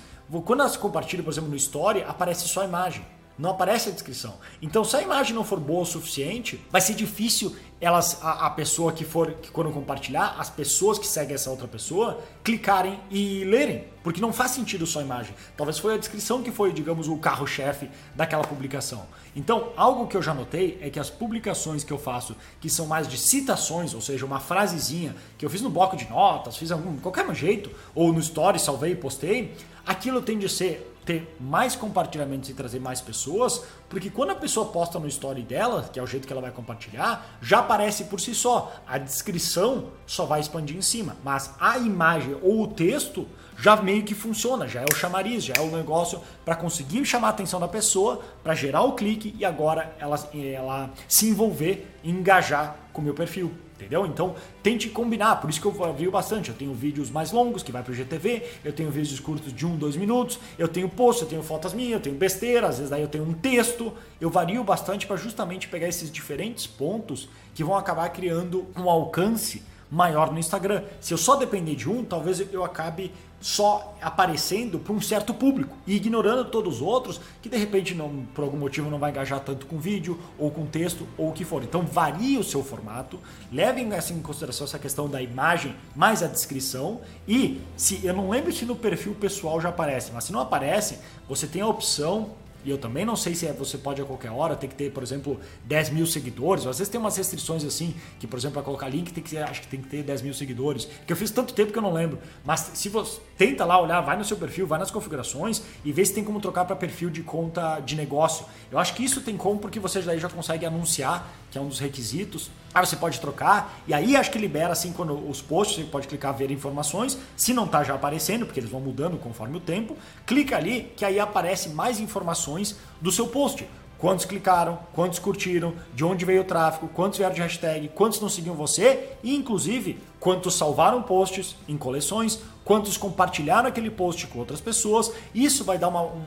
quando 0.46 0.62
elas 0.62 0.78
compartilham, 0.78 1.24
por 1.24 1.32
exemplo, 1.32 1.50
no 1.50 1.56
Story, 1.56 2.04
aparece 2.04 2.48
só 2.48 2.62
a 2.62 2.66
imagem 2.66 3.04
não 3.38 3.52
aparece 3.52 3.90
a 3.90 3.92
descrição. 3.92 4.36
Então, 4.62 4.84
se 4.84 4.96
a 4.96 5.02
imagem 5.02 5.34
não 5.34 5.44
for 5.44 5.60
boa 5.60 5.82
o 5.82 5.86
suficiente, 5.86 6.64
vai 6.70 6.82
ser 6.82 6.94
difícil 6.94 7.56
elas 7.84 8.20
a, 8.22 8.46
a, 8.46 8.50
pessoa 8.50 8.94
que 8.94 9.04
for 9.04 9.34
que 9.34 9.52
quando 9.52 9.70
compartilhar, 9.72 10.38
as 10.40 10.50
pessoas 10.50 10.98
que 10.98 11.06
seguem 11.06 11.36
essa 11.36 11.50
outra 11.50 11.68
pessoa 11.68 12.22
clicarem 12.42 12.98
e 13.12 13.44
lerem, 13.44 13.86
porque 14.02 14.22
não 14.22 14.32
faz 14.32 14.52
sentido 14.52 14.88
só 14.88 15.00
a 15.00 15.04
imagem. 15.04 15.36
Talvez 15.58 15.80
foi 15.80 15.94
a 15.94 15.98
descrição 15.98 16.42
que 16.42 16.50
foi, 16.50 16.72
digamos, 16.72 17.10
o 17.10 17.18
carro-chefe 17.18 17.90
daquela 18.16 18.44
publicação. 18.44 19.06
Então, 19.36 19.74
algo 19.76 20.08
que 20.08 20.16
eu 20.16 20.22
já 20.22 20.34
notei 20.34 20.78
é 20.82 20.90
que 20.90 21.00
as 21.00 21.10
publicações 21.10 21.84
que 21.84 21.92
eu 21.92 21.98
faço, 21.98 22.38
que 22.62 22.70
são 22.70 22.86
mais 22.86 23.06
de 23.06 23.18
citações, 23.18 23.94
ou 23.94 24.00
seja, 24.00 24.26
uma 24.26 24.40
frasezinha 24.40 25.14
que 25.38 25.46
eu 25.46 25.50
fiz 25.50 25.62
no 25.62 25.70
bloco 25.70 25.98
de 25.98 26.08
notas, 26.10 26.56
fiz 26.56 26.72
algum 26.72 26.98
qualquer 26.98 27.34
jeito, 27.36 27.70
ou 27.94 28.14
no 28.14 28.20
story 28.20 28.60
salvei 28.60 28.94
e 28.94 28.96
postei, 28.96 29.54
aquilo 29.86 30.22
tende 30.22 30.46
a 30.46 30.50
ser 30.50 30.93
ter 31.06 31.36
mais 31.40 31.76
compartilhamentos 31.76 32.50
e 32.50 32.54
trazer 32.54 32.80
mais 32.80 33.02
pessoas, 33.02 33.64
porque 33.94 34.10
quando 34.10 34.32
a 34.32 34.36
pessoa 34.36 34.66
posta 34.66 34.98
no 34.98 35.08
story 35.08 35.44
dela, 35.44 35.88
que 35.94 36.00
é 36.00 36.04
o 36.04 36.08
jeito 36.08 36.26
que 36.26 36.34
ela 36.34 36.42
vai 36.42 36.50
compartilhar, 36.50 37.38
já 37.40 37.60
aparece 37.60 38.06
por 38.06 38.20
si 38.20 38.34
só. 38.34 38.74
A 38.88 38.98
descrição 38.98 39.90
só 40.08 40.26
vai 40.26 40.40
expandir 40.40 40.76
em 40.76 40.82
cima, 40.82 41.16
mas 41.24 41.52
a 41.60 41.78
imagem 41.78 42.36
ou 42.42 42.64
o 42.64 42.68
texto 42.68 43.28
já 43.56 43.76
meio 43.76 44.02
que 44.02 44.16
funciona, 44.16 44.68
já 44.68 44.82
é 44.82 44.86
o 44.92 44.96
chamariz, 44.96 45.44
já 45.44 45.54
é 45.56 45.62
o 45.62 45.70
negócio 45.70 46.20
para 46.44 46.56
conseguir 46.56 47.06
chamar 47.06 47.28
a 47.28 47.30
atenção 47.30 47.60
da 47.60 47.68
pessoa, 47.68 48.20
para 48.44 48.56
gerar 48.56 48.82
o 48.82 48.94
clique 48.94 49.36
e 49.38 49.46
agora 49.46 49.96
ela, 50.00 50.20
ela 50.34 50.90
se 51.08 51.30
envolver 51.30 51.88
e 52.04 52.10
engajar 52.10 52.76
com 52.92 53.00
o 53.00 53.06
meu 53.06 53.14
perfil 53.14 53.54
entendeu? 53.84 54.06
Então 54.06 54.36
tente 54.62 54.90
combinar, 54.90 55.36
por 55.38 55.50
isso 55.50 55.60
que 55.60 55.68
eu 55.68 55.72
vario 55.72 56.10
bastante. 56.10 56.50
Eu 56.50 56.56
tenho 56.56 56.74
vídeos 56.74 57.10
mais 57.10 57.32
longos 57.32 57.62
que 57.62 57.72
vai 57.72 57.84
para 57.84 57.92
o 57.92 57.96
GTV, 57.96 58.44
eu 58.64 58.72
tenho 58.72 58.90
vídeos 58.90 59.20
curtos 59.20 59.54
de 59.54 59.66
1, 59.66 59.70
um, 59.70 59.76
2 59.76 59.96
minutos, 59.98 60.40
eu 60.58 60.68
tenho 60.68 60.88
posts, 60.88 61.24
eu 61.24 61.30
tenho 61.30 61.44
fotos 61.44 61.74
minhas, 61.74 61.94
eu 61.94 62.00
tenho 62.00 62.16
besteira, 62.16 62.68
às 62.68 62.78
vezes 62.78 62.90
daí 62.90 63.02
eu 63.02 63.08
tenho 63.08 63.26
um 63.26 63.34
texto. 63.34 63.83
Eu 64.22 64.30
vario 64.30 64.64
bastante 64.64 65.08
para 65.08 65.16
justamente 65.18 65.68
pegar 65.68 65.88
esses 65.88 66.12
diferentes 66.12 66.68
pontos 66.68 67.28
que 67.54 67.64
vão 67.64 67.76
acabar 67.76 68.08
criando 68.10 68.66
um 68.78 68.90
alcance 68.90 69.64
maior 69.94 70.32
no 70.32 70.40
Instagram. 70.40 70.84
Se 71.00 71.14
eu 71.14 71.18
só 71.18 71.36
depender 71.36 71.76
de 71.76 71.90
um, 71.90 72.04
talvez 72.04 72.40
eu 72.52 72.64
acabe 72.64 73.12
só 73.44 73.94
aparecendo 74.02 74.80
para 74.80 74.94
um 74.94 75.02
certo 75.02 75.34
público 75.34 75.76
e 75.86 75.98
ignorando 75.98 76.46
todos 76.46 76.76
os 76.76 76.82
outros 76.82 77.20
que 77.42 77.50
de 77.50 77.58
repente 77.58 77.94
não, 77.94 78.26
por 78.34 78.46
algum 78.46 78.58
motivo 78.58 78.90
não 78.90 78.98
vai 78.98 79.12
engajar 79.12 79.42
tanto 79.42 79.66
com 79.66 79.78
vídeo 79.78 80.18
ou 80.40 80.50
com 80.50 80.66
texto 80.66 81.06
ou 81.18 81.30
o 81.30 81.34
que 81.34 81.44
for. 81.44 81.62
Então 81.62 81.82
varie 81.82 82.38
o 82.38 82.44
seu 82.44 82.64
formato, 82.64 83.20
levem 83.52 83.94
assim, 83.94 84.16
em 84.16 84.22
consideração 84.22 84.66
essa 84.66 84.80
questão 84.80 85.10
da 85.10 85.22
imagem 85.22 85.76
mais 85.94 86.24
a 86.24 86.28
descrição 86.28 87.02
e 87.28 87.60
se 87.76 88.00
eu 88.06 88.14
não 88.14 88.30
lembro 88.30 88.52
se 88.54 88.66
no 88.66 88.78
perfil 88.78 89.14
pessoal 89.14 89.60
já 89.60 89.70
aparece, 89.70 90.12
mas 90.14 90.24
se 90.24 90.32
não 90.32 90.40
aparece, 90.40 91.00
você 91.28 91.46
tem 91.46 91.62
a 91.62 91.68
opção 91.68 92.32
e 92.64 92.70
eu 92.70 92.78
também 92.78 93.06
não 93.06 93.16
sei 93.16 93.36
se 93.36 93.46
é, 93.46 93.54
você 93.54 93.78
pode 93.78 94.02
a 94.02 94.06
qualquer 94.06 94.32
hora, 94.32 94.56
tem 94.56 94.70
que 94.70 94.76
ter, 94.76 94.92
por 94.92 95.04
exemplo, 95.04 95.40
10 95.66 95.90
mil 95.90 96.06
seguidores. 96.06 96.66
Às 96.66 96.78
vezes 96.78 96.92
tem 96.92 97.00
umas 97.00 97.18
restrições 97.18 97.64
assim, 97.64 97.94
que, 98.20 98.26
por 98.26 98.38
exemplo, 98.38 98.54
para 98.54 98.64
colocar 98.64 98.88
link, 98.88 99.12
tem 99.12 99.24
que 99.24 99.38
acho 99.38 99.62
que 99.62 99.68
tem 99.68 99.82
que 99.82 99.90
ter 99.90 100.04
10 100.04 100.22
mil 100.22 100.34
seguidores. 100.34 100.88
Que 101.06 101.12
eu 101.12 101.18
fiz 101.18 101.32
tanto 101.32 101.54
tempo 101.54 101.72
que 101.72 101.78
eu 101.78 101.82
não 101.82 101.94
lembro. 101.94 102.20
Mas 102.46 102.72
se 102.74 102.90
você 102.90 103.20
tenta 103.38 103.66
lá 103.66 103.82
olhar, 103.82 104.02
vai 104.02 104.18
no 104.18 104.24
seu 104.24 104.38
perfil, 104.38 104.66
vai 104.66 104.80
nas 104.80 104.92
configurações 104.92 105.62
e 105.84 105.92
vê 105.92 106.06
se 106.06 106.14
tem 106.14 106.24
como 106.24 106.40
trocar 106.40 106.66
para 106.66 106.76
perfil 106.76 107.10
de 107.10 107.22
conta 107.22 107.80
de 107.80 107.96
negócio. 107.96 108.46
Eu 108.72 108.80
acho 108.80 108.94
que 108.94 109.04
isso 109.04 109.22
tem 109.22 109.36
como 109.36 109.60
porque 109.60 109.80
você 109.80 110.02
daí 110.02 110.20
já 110.20 110.30
consegue 110.30 110.66
anunciar, 110.66 111.32
que 111.52 111.58
é 111.58 111.62
um 111.62 111.68
dos 111.68 111.80
requisitos. 111.80 112.50
Aí 112.74 112.84
você 112.84 112.96
pode 112.96 113.20
trocar, 113.20 113.80
e 113.88 113.94
aí 113.94 114.16
acho 114.16 114.32
que 114.32 114.40
libera 114.40 114.74
assim 114.74 114.92
quando 114.92 115.14
os 115.30 115.42
posts, 115.42 115.78
você 115.78 115.84
pode 115.84 116.08
clicar 116.08 116.36
ver 116.36 116.50
informações, 116.50 117.20
se 117.38 117.54
não 117.54 117.66
está 117.66 117.84
já 117.84 117.94
aparecendo, 117.94 118.48
porque 118.48 118.60
eles 118.60 118.72
vão 118.72 118.82
mudando 118.82 119.16
conforme 119.20 119.58
o 119.58 119.60
tempo, 119.60 119.96
clica 120.26 120.58
ali 120.58 120.92
que 120.98 121.06
aí 121.06 121.20
aparece 121.20 121.70
mais 121.70 122.00
informações 122.00 122.53
do 123.02 123.12
seu 123.12 123.28
post. 123.28 123.68
Quantos 124.04 124.26
clicaram, 124.26 124.80
quantos 124.92 125.18
curtiram, 125.18 125.74
de 125.94 126.04
onde 126.04 126.26
veio 126.26 126.42
o 126.42 126.44
tráfego, 126.44 126.90
quantos 126.90 127.18
vieram 127.18 127.34
de 127.34 127.42
hashtag, 127.42 127.88
quantos 127.96 128.20
não 128.20 128.28
seguiam 128.28 128.54
você 128.54 129.12
e 129.24 129.34
inclusive 129.34 129.98
quantos 130.20 130.56
salvaram 130.56 131.02
posts 131.02 131.56
em 131.70 131.78
coleções, 131.78 132.42
quantos 132.66 132.98
compartilharam 132.98 133.70
aquele 133.70 133.90
post 133.90 134.28
com 134.28 134.40
outras 134.40 134.60
pessoas. 134.60 135.10
Isso 135.34 135.64
vai 135.64 135.78
dar 135.78 135.88
uma, 135.88 136.02
um, 136.02 136.24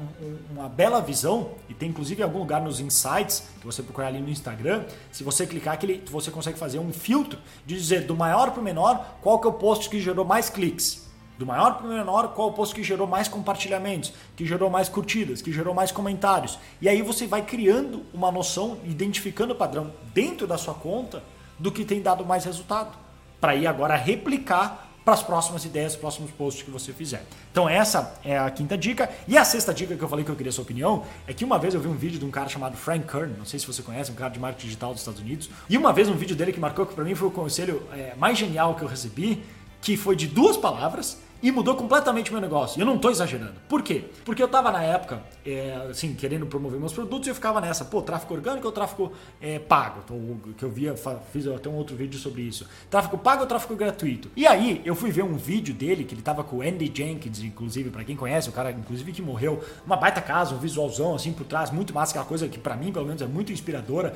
uma 0.53 0.71
bela 0.71 1.03
visão, 1.03 1.51
e 1.69 1.75
tem 1.75 1.91
inclusive 1.91 2.23
algum 2.23 2.39
lugar 2.39 2.63
nos 2.63 2.81
insights, 2.81 3.43
que 3.61 3.67
você 3.67 3.83
procurar 3.83 4.09
ali 4.09 4.21
no 4.21 4.31
Instagram, 4.31 4.85
se 5.13 5.23
você 5.23 5.47
clicar, 5.47 5.75
aquele, 5.75 6.03
você 6.11 6.31
consegue 6.31 6.59
fazer 6.59 6.79
um 6.79 6.93
filtro 6.95 7.39
de 7.67 7.77
dizer 7.77 8.07
do 8.07 8.17
maior 8.17 8.53
para 8.53 8.61
o 8.61 8.65
menor 8.65 9.19
qual 9.21 9.39
que 9.39 9.47
é 9.47 9.51
o 9.51 9.53
post 9.53 9.91
que 9.91 10.01
gerou 10.01 10.25
mais 10.25 10.49
cliques. 10.49 11.06
Do 11.39 11.45
maior 11.45 11.75
para 11.75 11.87
o 11.87 11.91
menor, 11.91 12.29
qual 12.29 12.49
o 12.49 12.53
post 12.53 12.75
que 12.75 12.83
gerou 12.83 13.07
mais 13.07 13.29
compartilhamentos, 13.29 14.13
que 14.35 14.47
gerou 14.47 14.71
mais 14.71 14.89
curtidas, 14.89 15.43
que 15.43 15.53
gerou 15.53 15.75
mais 15.75 15.93
comentários. 15.93 16.59
E 16.81 16.89
aí 16.89 17.03
você 17.03 17.27
vai 17.27 17.43
criando 17.43 18.05
uma 18.15 18.33
noção, 18.33 18.79
identificando 18.85 19.53
o 19.53 19.57
padrão 19.57 19.93
dentro 20.15 20.47
da 20.47 20.57
sua 20.57 20.75
conta 20.75 21.23
do 21.59 21.71
que 21.71 21.85
tem 21.85 22.01
dado 22.01 22.25
mais 22.25 22.45
resultado. 22.45 22.97
Para 23.41 23.55
ir 23.55 23.67
agora 23.67 23.97
replicar 23.97 24.87
para 25.07 25.15
as 25.15 25.23
próximas 25.23 25.65
ideias, 25.65 25.95
próximos 25.95 26.33
posts 26.33 26.65
que 26.65 26.71
você 26.71 26.93
fizer. 26.93 27.25
Então 27.53 27.69
essa 27.69 28.19
é 28.25 28.37
a 28.37 28.51
quinta 28.51 28.77
dica. 28.77 29.09
E 29.29 29.39
a 29.39 29.45
sexta 29.45 29.73
dica 29.73 29.95
que 29.95 30.03
eu 30.03 30.09
falei 30.09 30.25
que 30.25 30.31
eu 30.33 30.35
queria 30.35 30.51
sua 30.51 30.65
opinião 30.65 31.05
é 31.29 31.33
que 31.33 31.45
uma 31.45 31.61
vez 31.61 31.75
eu 31.75 31.81
vi 31.81 31.87
um 31.87 31.95
vídeo 31.95 32.19
de 32.19 32.25
um 32.25 32.31
cara 32.31 32.49
chamado 32.49 32.77
Frank 32.77 33.07
Kern, 33.07 33.33
não 33.39 33.45
sei 33.45 33.61
se 33.61 33.67
você 33.69 33.83
conhece, 33.83 34.11
um 34.11 34.17
cara 34.17 34.31
de 34.31 34.41
marketing 34.41 34.67
digital 34.67 34.91
dos 34.91 35.03
Estados 35.03 35.21
Unidos, 35.21 35.49
e 35.71 35.79
uma 35.79 35.93
vez 35.93 36.09
um 36.09 36.17
vídeo 36.17 36.35
dele 36.35 36.53
que 36.53 36.59
marcou 36.59 36.85
que 36.85 36.93
para 36.93 37.05
mim 37.05 37.15
foi 37.15 37.29
o 37.29 37.31
conselho 37.31 37.87
é, 37.93 38.15
mais 38.17 38.37
genial 38.37 38.75
que 38.75 38.83
eu 38.83 38.89
recebi, 38.89 39.45
que 39.81 39.97
foi 39.97 40.17
de 40.17 40.27
duas 40.27 40.57
palavras 40.57 41.19
e 41.43 41.51
mudou 41.53 41.75
completamente 41.77 42.31
o 42.31 42.33
meu 42.33 42.41
negócio. 42.41 42.81
Eu 42.81 42.87
não 42.87 42.97
estou 42.97 43.11
exagerando. 43.11 43.55
Por 43.69 43.83
quê? 43.83 44.05
Porque 44.25 44.43
eu 44.43 44.47
estava 44.47 44.71
na 44.71 44.83
época, 44.83 45.23
é, 45.45 45.89
assim, 45.91 46.15
querendo 46.15 46.47
promover 46.47 46.79
meus 46.79 46.93
produtos 46.93 47.27
e 47.27 47.31
eu 47.31 47.35
ficava 47.35 47.61
nessa, 47.61 47.85
pô, 47.85 48.03
tráfego 48.03 48.35
orgânico 48.35 48.67
ou 48.67 48.73
tráfego 48.73 49.13
é, 49.41 49.59
pago? 49.59 50.01
Então, 50.05 50.39
que 50.57 50.63
eu 50.63 50.71
via, 50.71 50.95
fiz 51.33 51.47
até 51.47 51.69
um 51.69 51.75
outro 51.75 51.97
vídeo 51.97 52.19
sobre 52.19 52.43
isso. 52.43 52.67
Tráfego 52.91 53.19
pago 53.19 53.43
ou 53.43 53.47
tráfego 53.47 53.77
gratuito? 53.77 54.31
E 54.37 54.47
aí 54.47 54.83
eu 54.85 54.95
fui 54.95 55.11
ver 55.11 55.23
um 55.23 55.37
vídeo 55.37 55.75
dele, 55.75 56.05
que 56.05 56.15
ele 56.15 56.21
estava 56.21 56.43
com 56.43 56.57
o 56.57 56.63
Andy 56.63 56.91
Jenkins, 56.95 57.41
inclusive, 57.41 57.91
para 57.91 58.05
quem 58.05 58.17
conhece, 58.17 58.49
o 58.49 58.53
cara, 58.53 58.71
inclusive, 58.71 59.13
que 59.13 59.23
morreu, 59.23 59.63
uma 59.85 59.97
baita 59.97 60.21
casa, 60.21 60.55
um 60.55 60.59
visualzão 60.59 61.15
assim 61.15 61.33
por 61.33 61.45
trás, 61.45 61.71
muito 61.71 61.95
massa, 61.95 62.13
aquela 62.13 62.25
coisa 62.25 62.49
que 62.49 62.59
para 62.59 62.77
mim, 62.77 62.93
pelo 62.93 63.07
menos, 63.07 63.23
é 63.23 63.27
muito 63.27 63.53
inspiradora, 63.53 64.15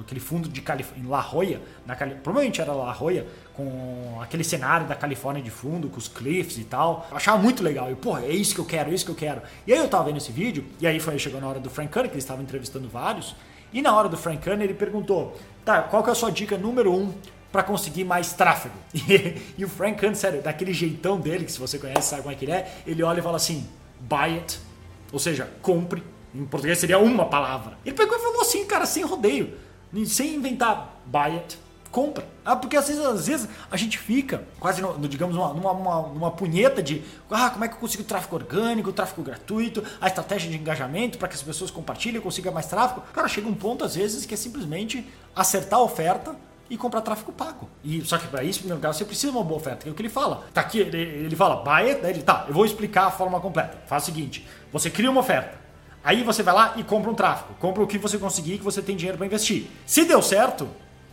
aquele 0.00 0.20
fundo 0.20 0.48
de 0.48 0.60
Calif 0.60 0.92
em 0.96 1.06
La 1.06 1.20
Jolla, 1.20 1.60
na 1.86 1.94
Cali 1.94 2.16
provavelmente 2.16 2.60
era 2.60 2.72
La 2.72 2.92
Jolla, 2.92 3.26
com 3.54 4.18
aquele 4.20 4.44
cenário 4.44 4.86
da 4.86 4.94
Califórnia 4.94 5.42
de 5.42 5.50
fundo, 5.50 5.88
com 5.88 5.98
os 5.98 6.08
cliffs 6.08 6.57
e 6.58 6.64
tal. 6.64 7.06
Eu 7.10 7.16
achava 7.16 7.38
muito 7.38 7.62
legal. 7.62 7.90
E, 7.90 7.94
porra, 7.94 8.24
é 8.24 8.32
isso 8.32 8.54
que 8.54 8.60
eu 8.60 8.64
quero, 8.64 8.90
é 8.90 8.94
isso 8.94 9.04
que 9.04 9.10
eu 9.10 9.14
quero. 9.14 9.42
E 9.66 9.72
aí 9.72 9.78
eu 9.78 9.88
tava 9.88 10.04
vendo 10.04 10.18
esse 10.18 10.32
vídeo, 10.32 10.64
e 10.80 10.86
aí 10.86 11.00
foi 11.00 11.18
chegou 11.18 11.40
na 11.40 11.48
hora 11.48 11.60
do 11.60 11.70
Frank 11.70 11.92
Kern, 11.92 12.08
que 12.08 12.14
eles 12.14 12.24
estavam 12.24 12.42
entrevistando 12.42 12.88
vários. 12.88 13.34
E 13.72 13.82
na 13.82 13.94
hora 13.94 14.08
do 14.08 14.16
Frank 14.16 14.42
Kern, 14.42 14.62
ele 14.62 14.74
perguntou: 14.74 15.36
tá, 15.64 15.82
qual 15.82 16.02
que 16.02 16.08
é 16.08 16.12
a 16.12 16.14
sua 16.14 16.30
dica 16.30 16.56
número 16.56 16.92
um 16.92 17.12
para 17.52 17.62
conseguir 17.62 18.04
mais 18.04 18.32
tráfego? 18.32 18.74
E, 19.56 19.64
o 19.64 19.68
Frank 19.68 19.98
Kern, 19.98 20.14
sério, 20.14 20.42
daquele 20.42 20.72
jeitão 20.72 21.18
dele, 21.18 21.44
que 21.44 21.52
se 21.52 21.58
você 21.58 21.78
conhece, 21.78 22.08
sabe 22.08 22.22
como 22.22 22.32
é 22.32 22.36
que 22.36 22.44
ele 22.44 22.52
é, 22.52 22.72
ele 22.86 23.02
olha 23.02 23.20
e 23.20 23.22
fala 23.22 23.36
assim: 23.36 23.66
buy 24.00 24.34
it, 24.34 24.58
ou 25.12 25.18
seja, 25.18 25.48
compre. 25.62 26.02
Em 26.34 26.44
português 26.44 26.78
seria 26.78 26.98
uma 26.98 27.24
palavra. 27.24 27.78
Ele 27.84 27.96
pegou 27.96 28.16
e 28.16 28.20
falou 28.20 28.42
assim, 28.42 28.64
cara, 28.66 28.84
sem 28.84 29.02
rodeio, 29.02 29.54
sem 30.04 30.34
inventar 30.34 31.00
buy 31.06 31.32
it 31.32 31.58
compra. 31.90 32.24
Ah, 32.44 32.56
porque 32.56 32.76
às 32.76 32.88
vezes, 32.88 33.04
às 33.04 33.26
vezes 33.26 33.48
a 33.70 33.76
gente 33.76 33.98
fica 33.98 34.44
quase, 34.58 34.80
no, 34.80 35.08
digamos, 35.08 35.34
numa, 35.34 35.52
numa, 35.52 36.02
numa 36.08 36.30
punheta 36.30 36.82
de 36.82 37.02
ah, 37.30 37.50
como 37.50 37.64
é 37.64 37.68
que 37.68 37.74
eu 37.74 37.78
consigo 37.78 38.04
tráfego 38.04 38.36
orgânico, 38.36 38.92
tráfego 38.92 39.22
gratuito, 39.22 39.82
a 40.00 40.06
estratégia 40.06 40.50
de 40.50 40.56
engajamento 40.56 41.18
para 41.18 41.28
que 41.28 41.34
as 41.34 41.42
pessoas 41.42 41.70
compartilhem 41.70 42.20
consigam 42.20 42.52
mais 42.52 42.66
tráfego. 42.66 43.02
Cara, 43.12 43.28
chega 43.28 43.48
um 43.48 43.54
ponto 43.54 43.84
às 43.84 43.94
vezes 43.94 44.24
que 44.24 44.34
é 44.34 44.36
simplesmente 44.36 45.06
acertar 45.34 45.78
a 45.78 45.82
oferta 45.82 46.36
e 46.70 46.76
comprar 46.76 47.00
tráfego 47.00 47.32
pago. 47.32 47.68
E 47.82 48.02
só 48.04 48.18
que 48.18 48.26
para 48.26 48.44
isso, 48.44 48.60
primeiro 48.60 48.76
lugar, 48.76 48.92
você 48.92 49.04
precisa 49.04 49.32
de 49.32 49.38
uma 49.38 49.44
boa 49.44 49.58
oferta, 49.58 49.84
que 49.84 49.88
é 49.88 49.92
o 49.92 49.94
que 49.94 50.02
ele 50.02 50.08
fala. 50.08 50.44
Tá 50.52 50.60
aqui, 50.60 50.80
ele, 50.80 50.98
ele 50.98 51.36
fala, 51.36 51.56
buy 51.56 51.90
it, 51.90 52.02
daí 52.02 52.12
ele 52.12 52.22
tá, 52.22 52.44
eu 52.46 52.54
vou 52.54 52.64
explicar 52.64 53.06
a 53.06 53.10
forma 53.10 53.40
completa. 53.40 53.78
Faz 53.86 54.02
o 54.02 54.06
seguinte, 54.06 54.46
você 54.72 54.90
cria 54.90 55.10
uma 55.10 55.20
oferta. 55.20 55.68
Aí 56.04 56.22
você 56.22 56.42
vai 56.42 56.54
lá 56.54 56.74
e 56.76 56.82
compra 56.82 57.10
um 57.10 57.14
tráfego. 57.14 57.54
Compra 57.58 57.82
o 57.82 57.86
que 57.86 57.98
você 57.98 58.18
conseguir 58.18 58.58
que 58.58 58.64
você 58.64 58.80
tem 58.80 58.96
dinheiro 58.96 59.18
para 59.18 59.26
investir. 59.26 59.66
Se 59.84 60.04
deu 60.04 60.22
certo, 60.22 60.68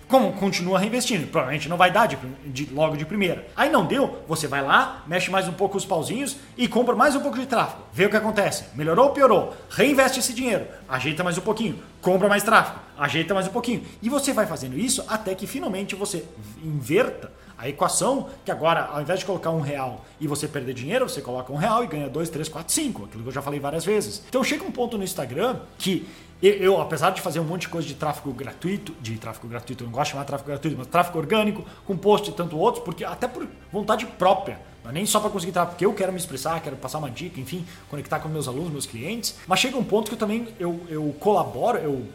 como 0.07 0.33
continua 0.33 0.79
reinvestindo, 0.79 1.27
provavelmente 1.27 1.67
não 1.67 1.77
vai 1.77 1.91
dar 1.91 2.07
de, 2.07 2.17
de, 2.45 2.73
logo 2.73 2.95
de 2.95 3.05
primeira. 3.05 3.47
Aí 3.55 3.69
não 3.69 3.85
deu, 3.85 4.23
você 4.27 4.47
vai 4.47 4.61
lá, 4.61 5.03
mexe 5.07 5.31
mais 5.31 5.47
um 5.47 5.53
pouco 5.53 5.77
os 5.77 5.85
pauzinhos 5.85 6.37
e 6.57 6.67
compra 6.67 6.95
mais 6.95 7.15
um 7.15 7.19
pouco 7.19 7.39
de 7.39 7.45
tráfego. 7.45 7.83
Vê 7.91 8.05
o 8.05 8.09
que 8.09 8.17
acontece. 8.17 8.65
Melhorou 8.75 9.07
ou 9.07 9.11
piorou? 9.11 9.55
Reinveste 9.69 10.19
esse 10.19 10.33
dinheiro, 10.33 10.67
ajeita 10.87 11.23
mais 11.23 11.37
um 11.37 11.41
pouquinho, 11.41 11.79
compra 12.01 12.27
mais 12.27 12.43
tráfego, 12.43 12.79
ajeita 12.97 13.33
mais 13.33 13.47
um 13.47 13.51
pouquinho. 13.51 13.83
E 14.01 14.09
você 14.09 14.31
vai 14.31 14.45
fazendo 14.45 14.77
isso 14.77 15.03
até 15.07 15.33
que 15.33 15.47
finalmente 15.47 15.95
você 15.95 16.23
inverta 16.63 17.31
a 17.57 17.69
equação 17.69 18.29
que 18.43 18.51
agora, 18.51 18.85
ao 18.85 19.01
invés 19.01 19.19
de 19.19 19.25
colocar 19.25 19.51
um 19.51 19.61
real 19.61 20.05
e 20.19 20.27
você 20.27 20.47
perder 20.47 20.73
dinheiro, 20.73 21.07
você 21.07 21.21
coloca 21.21 21.51
um 21.51 21.55
real 21.55 21.83
e 21.83 21.87
ganha 21.87 22.09
dois, 22.09 22.29
três, 22.29 22.49
quatro, 22.49 22.73
cinco. 22.73 23.05
Aquilo 23.05 23.23
que 23.23 23.29
eu 23.29 23.33
já 23.33 23.41
falei 23.41 23.59
várias 23.59 23.85
vezes. 23.85 24.23
Então 24.27 24.43
chega 24.43 24.63
um 24.63 24.71
ponto 24.71 24.97
no 24.97 25.03
Instagram 25.03 25.59
que 25.77 26.07
eu, 26.41 26.79
apesar 26.81 27.11
de 27.11 27.21
fazer 27.21 27.39
um 27.39 27.43
monte 27.43 27.61
de 27.61 27.69
coisa 27.69 27.87
de 27.87 27.95
tráfego 27.95 28.31
gratuito, 28.33 28.93
de 29.01 29.17
tráfego 29.17 29.47
gratuito, 29.47 29.83
eu 29.83 29.85
não 29.85 29.93
gosto 29.93 30.07
de 30.07 30.11
chamar 30.11 30.25
tráfego 30.25 30.49
gratuito, 30.49 30.77
mas 30.77 30.87
tráfego 30.87 31.17
orgânico, 31.17 31.65
com 31.85 31.97
post 31.97 32.29
e 32.29 32.33
tanto 32.33 32.57
outros, 32.57 32.83
porque 32.83 33.03
até 33.03 33.27
por 33.27 33.47
vontade 33.71 34.05
própria, 34.05 34.59
não 34.83 34.91
é 34.91 34.93
nem 34.93 35.05
só 35.05 35.19
para 35.19 35.29
conseguir 35.29 35.53
tráfego, 35.53 35.71
porque 35.71 35.85
eu 35.85 35.93
quero 35.93 36.11
me 36.11 36.19
expressar, 36.19 36.61
quero 36.61 36.75
passar 36.75 36.99
uma 36.99 37.09
dica, 37.09 37.39
enfim, 37.39 37.65
conectar 37.89 38.19
com 38.19 38.27
meus 38.27 38.47
alunos, 38.47 38.69
meus 38.69 38.85
clientes, 38.85 39.35
mas 39.47 39.59
chega 39.59 39.77
um 39.77 39.83
ponto 39.83 40.09
que 40.09 40.13
eu 40.13 40.19
também 40.19 40.49
eu, 40.59 40.81
eu 40.89 41.15
colaboro, 41.19 41.77
eu 41.77 42.05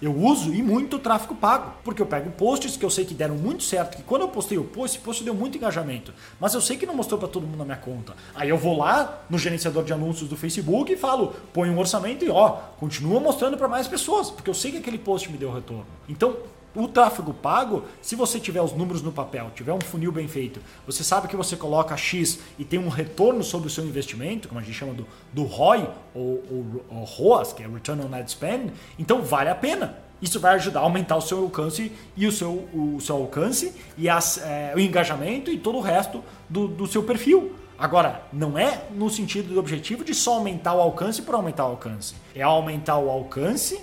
eu 0.00 0.14
uso 0.16 0.54
e 0.54 0.62
muito 0.62 0.96
o 0.96 0.98
tráfego 0.98 1.34
pago, 1.34 1.72
porque 1.82 2.00
eu 2.00 2.06
pego 2.06 2.30
posts 2.30 2.76
que 2.76 2.84
eu 2.84 2.90
sei 2.90 3.04
que 3.04 3.14
deram 3.14 3.34
muito 3.34 3.62
certo, 3.62 3.96
que 3.96 4.02
quando 4.02 4.22
eu 4.22 4.28
postei 4.28 4.58
o 4.58 4.64
post, 4.64 4.96
esse 4.96 5.04
post 5.04 5.24
deu 5.24 5.34
muito 5.34 5.56
engajamento, 5.56 6.12
mas 6.40 6.54
eu 6.54 6.60
sei 6.60 6.76
que 6.76 6.86
não 6.86 6.94
mostrou 6.94 7.18
para 7.18 7.28
todo 7.28 7.46
mundo 7.46 7.58
na 7.58 7.64
minha 7.64 7.76
conta. 7.76 8.14
Aí 8.34 8.48
eu 8.48 8.56
vou 8.56 8.76
lá 8.76 9.22
no 9.28 9.38
gerenciador 9.38 9.84
de 9.84 9.92
anúncios 9.92 10.28
do 10.28 10.36
Facebook 10.36 10.92
e 10.92 10.96
falo, 10.96 11.34
põe 11.52 11.70
um 11.70 11.78
orçamento 11.78 12.24
e 12.24 12.30
ó, 12.30 12.50
continua 12.78 13.20
mostrando 13.20 13.56
para 13.56 13.68
mais 13.68 13.88
pessoas, 13.88 14.30
porque 14.30 14.48
eu 14.48 14.54
sei 14.54 14.72
que 14.72 14.78
aquele 14.78 14.98
post 14.98 15.30
me 15.30 15.38
deu 15.38 15.52
retorno. 15.52 15.86
Então, 16.08 16.36
o 16.78 16.86
tráfego 16.86 17.34
pago, 17.34 17.84
se 18.00 18.14
você 18.14 18.38
tiver 18.38 18.62
os 18.62 18.72
números 18.72 19.02
no 19.02 19.10
papel, 19.10 19.50
tiver 19.54 19.72
um 19.72 19.80
funil 19.80 20.12
bem 20.12 20.28
feito, 20.28 20.60
você 20.86 21.02
sabe 21.02 21.26
que 21.26 21.36
você 21.36 21.56
coloca 21.56 21.96
X 21.96 22.38
e 22.56 22.64
tem 22.64 22.78
um 22.78 22.88
retorno 22.88 23.42
sobre 23.42 23.66
o 23.66 23.70
seu 23.70 23.84
investimento, 23.84 24.48
como 24.48 24.60
a 24.60 24.62
gente 24.62 24.74
chama 24.74 24.94
do, 24.94 25.06
do 25.32 25.42
ROI, 25.42 25.88
ou, 26.14 26.44
ou, 26.50 26.84
ou 26.88 27.04
ROAS, 27.04 27.52
que 27.52 27.64
é 27.64 27.66
Return 27.66 28.02
on 28.02 28.14
Ad 28.14 28.30
Spend, 28.30 28.72
então 28.98 29.22
vale 29.22 29.50
a 29.50 29.54
pena. 29.56 29.98
Isso 30.22 30.38
vai 30.38 30.54
ajudar 30.54 30.80
a 30.80 30.82
aumentar 30.84 31.16
o 31.16 31.20
seu 31.20 31.42
alcance 31.42 31.92
e 32.16 32.26
o 32.26 32.32
seu, 32.32 32.68
o 32.72 33.00
seu 33.00 33.16
alcance 33.16 33.74
e 33.96 34.08
as, 34.08 34.38
é, 34.38 34.72
o 34.74 34.80
engajamento 34.80 35.50
e 35.50 35.58
todo 35.58 35.78
o 35.78 35.80
resto 35.80 36.22
do, 36.48 36.68
do 36.68 36.86
seu 36.86 37.02
perfil. 37.02 37.54
Agora, 37.78 38.22
não 38.32 38.58
é 38.58 38.84
no 38.92 39.08
sentido 39.08 39.54
do 39.54 39.60
objetivo 39.60 40.04
de 40.04 40.12
só 40.12 40.34
aumentar 40.34 40.74
o 40.74 40.80
alcance 40.80 41.22
por 41.22 41.34
aumentar 41.34 41.66
o 41.66 41.70
alcance. 41.70 42.14
É 42.34 42.42
aumentar 42.42 42.98
o 42.98 43.08
alcance 43.08 43.80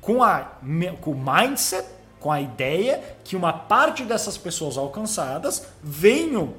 com, 0.00 0.22
a, 0.22 0.52
com 1.02 1.10
o 1.10 1.14
mindset 1.14 1.97
com 2.20 2.30
a 2.30 2.40
ideia 2.40 3.02
que 3.24 3.36
uma 3.36 3.52
parte 3.52 4.04
dessas 4.04 4.36
pessoas 4.36 4.76
alcançadas 4.76 5.66
venham 5.82 6.54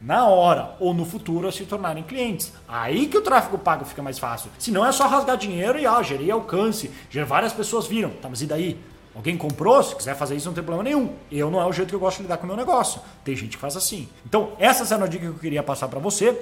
na 0.00 0.26
hora 0.26 0.76
ou 0.80 0.94
no 0.94 1.04
futuro 1.04 1.46
a 1.46 1.52
se 1.52 1.64
tornarem 1.64 2.02
clientes. 2.02 2.52
Aí 2.66 3.06
que 3.06 3.18
o 3.18 3.22
tráfego 3.22 3.58
pago 3.58 3.84
fica 3.84 4.02
mais 4.02 4.18
fácil. 4.18 4.50
Se 4.58 4.70
não 4.70 4.84
é 4.84 4.92
só 4.92 5.06
rasgar 5.06 5.36
dinheiro 5.36 5.78
e 5.78 5.86
ah, 5.86 6.02
gerei 6.02 6.30
alcance, 6.30 6.90
já 7.10 7.24
várias 7.24 7.52
pessoas 7.52 7.86
viram. 7.86 8.10
Tá, 8.10 8.28
mas 8.28 8.40
e 8.40 8.46
daí? 8.46 8.80
Alguém 9.14 9.36
comprou, 9.36 9.82
se 9.82 9.94
quiser 9.96 10.14
fazer 10.14 10.36
isso 10.36 10.46
não 10.46 10.54
tem 10.54 10.62
problema 10.62 10.88
nenhum. 10.88 11.12
Eu 11.30 11.50
não 11.50 11.60
é 11.60 11.66
o 11.66 11.72
jeito 11.72 11.88
que 11.88 11.94
eu 11.94 12.00
gosto 12.00 12.18
de 12.18 12.22
lidar 12.22 12.38
com 12.38 12.44
o 12.44 12.46
meu 12.46 12.56
negócio. 12.56 13.00
Tem 13.24 13.34
gente 13.34 13.56
que 13.56 13.60
faz 13.60 13.76
assim. 13.76 14.08
Então, 14.24 14.52
essa 14.58 14.94
é 14.94 15.02
a 15.02 15.06
dica 15.06 15.24
que 15.24 15.32
eu 15.32 15.34
queria 15.34 15.62
passar 15.62 15.88
para 15.88 15.98
você 15.98 16.40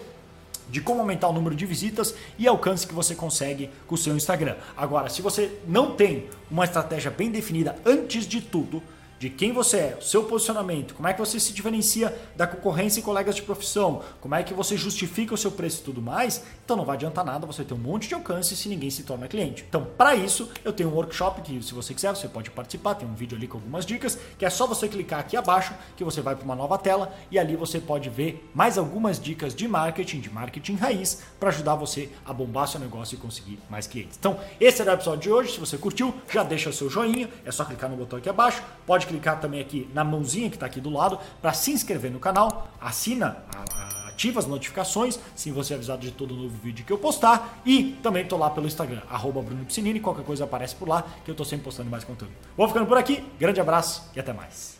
de 0.70 0.80
como 0.80 1.00
aumentar 1.00 1.28
o 1.28 1.32
número 1.32 1.54
de 1.54 1.66
visitas 1.66 2.14
e 2.38 2.46
alcance 2.46 2.86
que 2.86 2.94
você 2.94 3.14
consegue 3.14 3.70
com 3.86 3.94
o 3.94 3.98
seu 3.98 4.16
Instagram. 4.16 4.56
Agora, 4.76 5.08
se 5.08 5.22
você 5.22 5.58
não 5.66 5.94
tem 5.94 6.26
uma 6.50 6.64
estratégia 6.64 7.10
bem 7.10 7.30
definida 7.30 7.76
antes 7.84 8.26
de 8.26 8.40
tudo, 8.40 8.82
de 9.18 9.28
quem 9.30 9.52
você 9.52 9.76
é, 9.78 9.98
o 10.00 10.02
seu 10.02 10.24
posicionamento, 10.24 10.94
como 10.94 11.08
é 11.08 11.12
que 11.12 11.20
você 11.20 11.38
se 11.40 11.52
diferencia 11.52 12.16
da 12.36 12.46
concorrência 12.46 13.00
e 13.00 13.02
colegas 13.02 13.34
de 13.34 13.42
profissão, 13.42 14.02
como 14.20 14.34
é 14.34 14.42
que 14.42 14.54
você 14.54 14.76
justifica 14.76 15.34
o 15.34 15.38
seu 15.38 15.50
preço 15.50 15.80
e 15.80 15.84
tudo 15.84 16.00
mais, 16.00 16.44
então 16.64 16.76
não 16.76 16.84
vai 16.84 16.96
adiantar 16.96 17.24
nada 17.24 17.46
você 17.46 17.64
ter 17.64 17.74
um 17.74 17.78
monte 17.78 18.08
de 18.08 18.14
alcance 18.14 18.56
se 18.56 18.68
ninguém 18.68 18.90
se 18.90 19.02
torna 19.02 19.28
cliente. 19.28 19.64
Então, 19.68 19.86
para 19.96 20.14
isso, 20.14 20.48
eu 20.64 20.72
tenho 20.72 20.90
um 20.90 20.94
workshop 20.94 21.42
que, 21.42 21.62
se 21.62 21.74
você 21.74 21.94
quiser, 21.94 22.14
você 22.14 22.28
pode 22.28 22.50
participar, 22.50 22.94
tem 22.94 23.08
um 23.08 23.14
vídeo 23.14 23.36
ali 23.36 23.48
com 23.48 23.58
algumas 23.58 23.84
dicas, 23.84 24.18
que 24.38 24.44
é 24.44 24.50
só 24.50 24.66
você 24.66 24.88
clicar 24.88 25.20
aqui 25.20 25.36
abaixo, 25.36 25.74
que 25.96 26.04
você 26.04 26.20
vai 26.20 26.36
para 26.36 26.44
uma 26.44 26.54
nova 26.54 26.78
tela 26.78 27.12
e 27.30 27.38
ali 27.38 27.56
você 27.56 27.80
pode 27.80 28.08
ver 28.08 28.48
mais 28.54 28.78
algumas 28.78 29.18
dicas 29.18 29.54
de 29.54 29.66
marketing, 29.66 30.20
de 30.20 30.30
marketing 30.30 30.76
raiz, 30.76 31.22
para 31.40 31.48
ajudar 31.48 31.74
você 31.74 32.08
a 32.24 32.32
bombar 32.32 32.68
seu 32.68 32.80
negócio 32.80 33.16
e 33.16 33.18
conseguir 33.18 33.58
mais 33.68 33.86
clientes. 33.86 34.16
Então, 34.18 34.38
esse 34.60 34.80
era 34.80 34.92
o 34.92 34.94
episódio 34.94 35.20
de 35.20 35.30
hoje. 35.30 35.52
Se 35.52 35.60
você 35.60 35.76
curtiu, 35.76 36.14
já 36.30 36.42
deixa 36.42 36.70
o 36.70 36.72
seu 36.72 36.88
joinha, 36.88 37.28
é 37.44 37.50
só 37.50 37.64
clicar 37.64 37.90
no 37.90 37.96
botão 37.96 38.18
aqui 38.18 38.28
abaixo, 38.28 38.62
pode 38.86 39.07
clicar 39.08 39.40
também 39.40 39.60
aqui 39.60 39.88
na 39.92 40.04
mãozinha 40.04 40.48
que 40.48 40.56
está 40.56 40.66
aqui 40.66 40.80
do 40.80 40.90
lado 40.90 41.18
para 41.42 41.52
se 41.52 41.72
inscrever 41.72 42.10
no 42.10 42.20
canal, 42.20 42.68
assina, 42.80 43.44
ativa 44.06 44.40
as 44.40 44.46
notificações, 44.46 45.18
se 45.34 45.50
você 45.50 45.74
é 45.74 45.76
avisado 45.76 46.02
de 46.02 46.10
todo 46.10 46.34
novo 46.34 46.56
vídeo 46.62 46.84
que 46.84 46.92
eu 46.92 46.98
postar 46.98 47.60
e 47.64 47.96
também 48.02 48.22
estou 48.22 48.38
lá 48.38 48.50
pelo 48.50 48.66
Instagram, 48.66 49.02
arroba 49.08 49.42
Bruno 49.42 49.64
Piscinini, 49.64 50.00
qualquer 50.00 50.24
coisa 50.24 50.44
aparece 50.44 50.74
por 50.74 50.88
lá 50.88 51.04
que 51.24 51.30
eu 51.30 51.32
estou 51.32 51.46
sempre 51.46 51.64
postando 51.64 51.90
mais 51.90 52.04
conteúdo. 52.04 52.32
Vou 52.56 52.68
ficando 52.68 52.86
por 52.86 52.98
aqui, 52.98 53.24
grande 53.38 53.60
abraço 53.60 54.10
e 54.14 54.20
até 54.20 54.32
mais. 54.32 54.77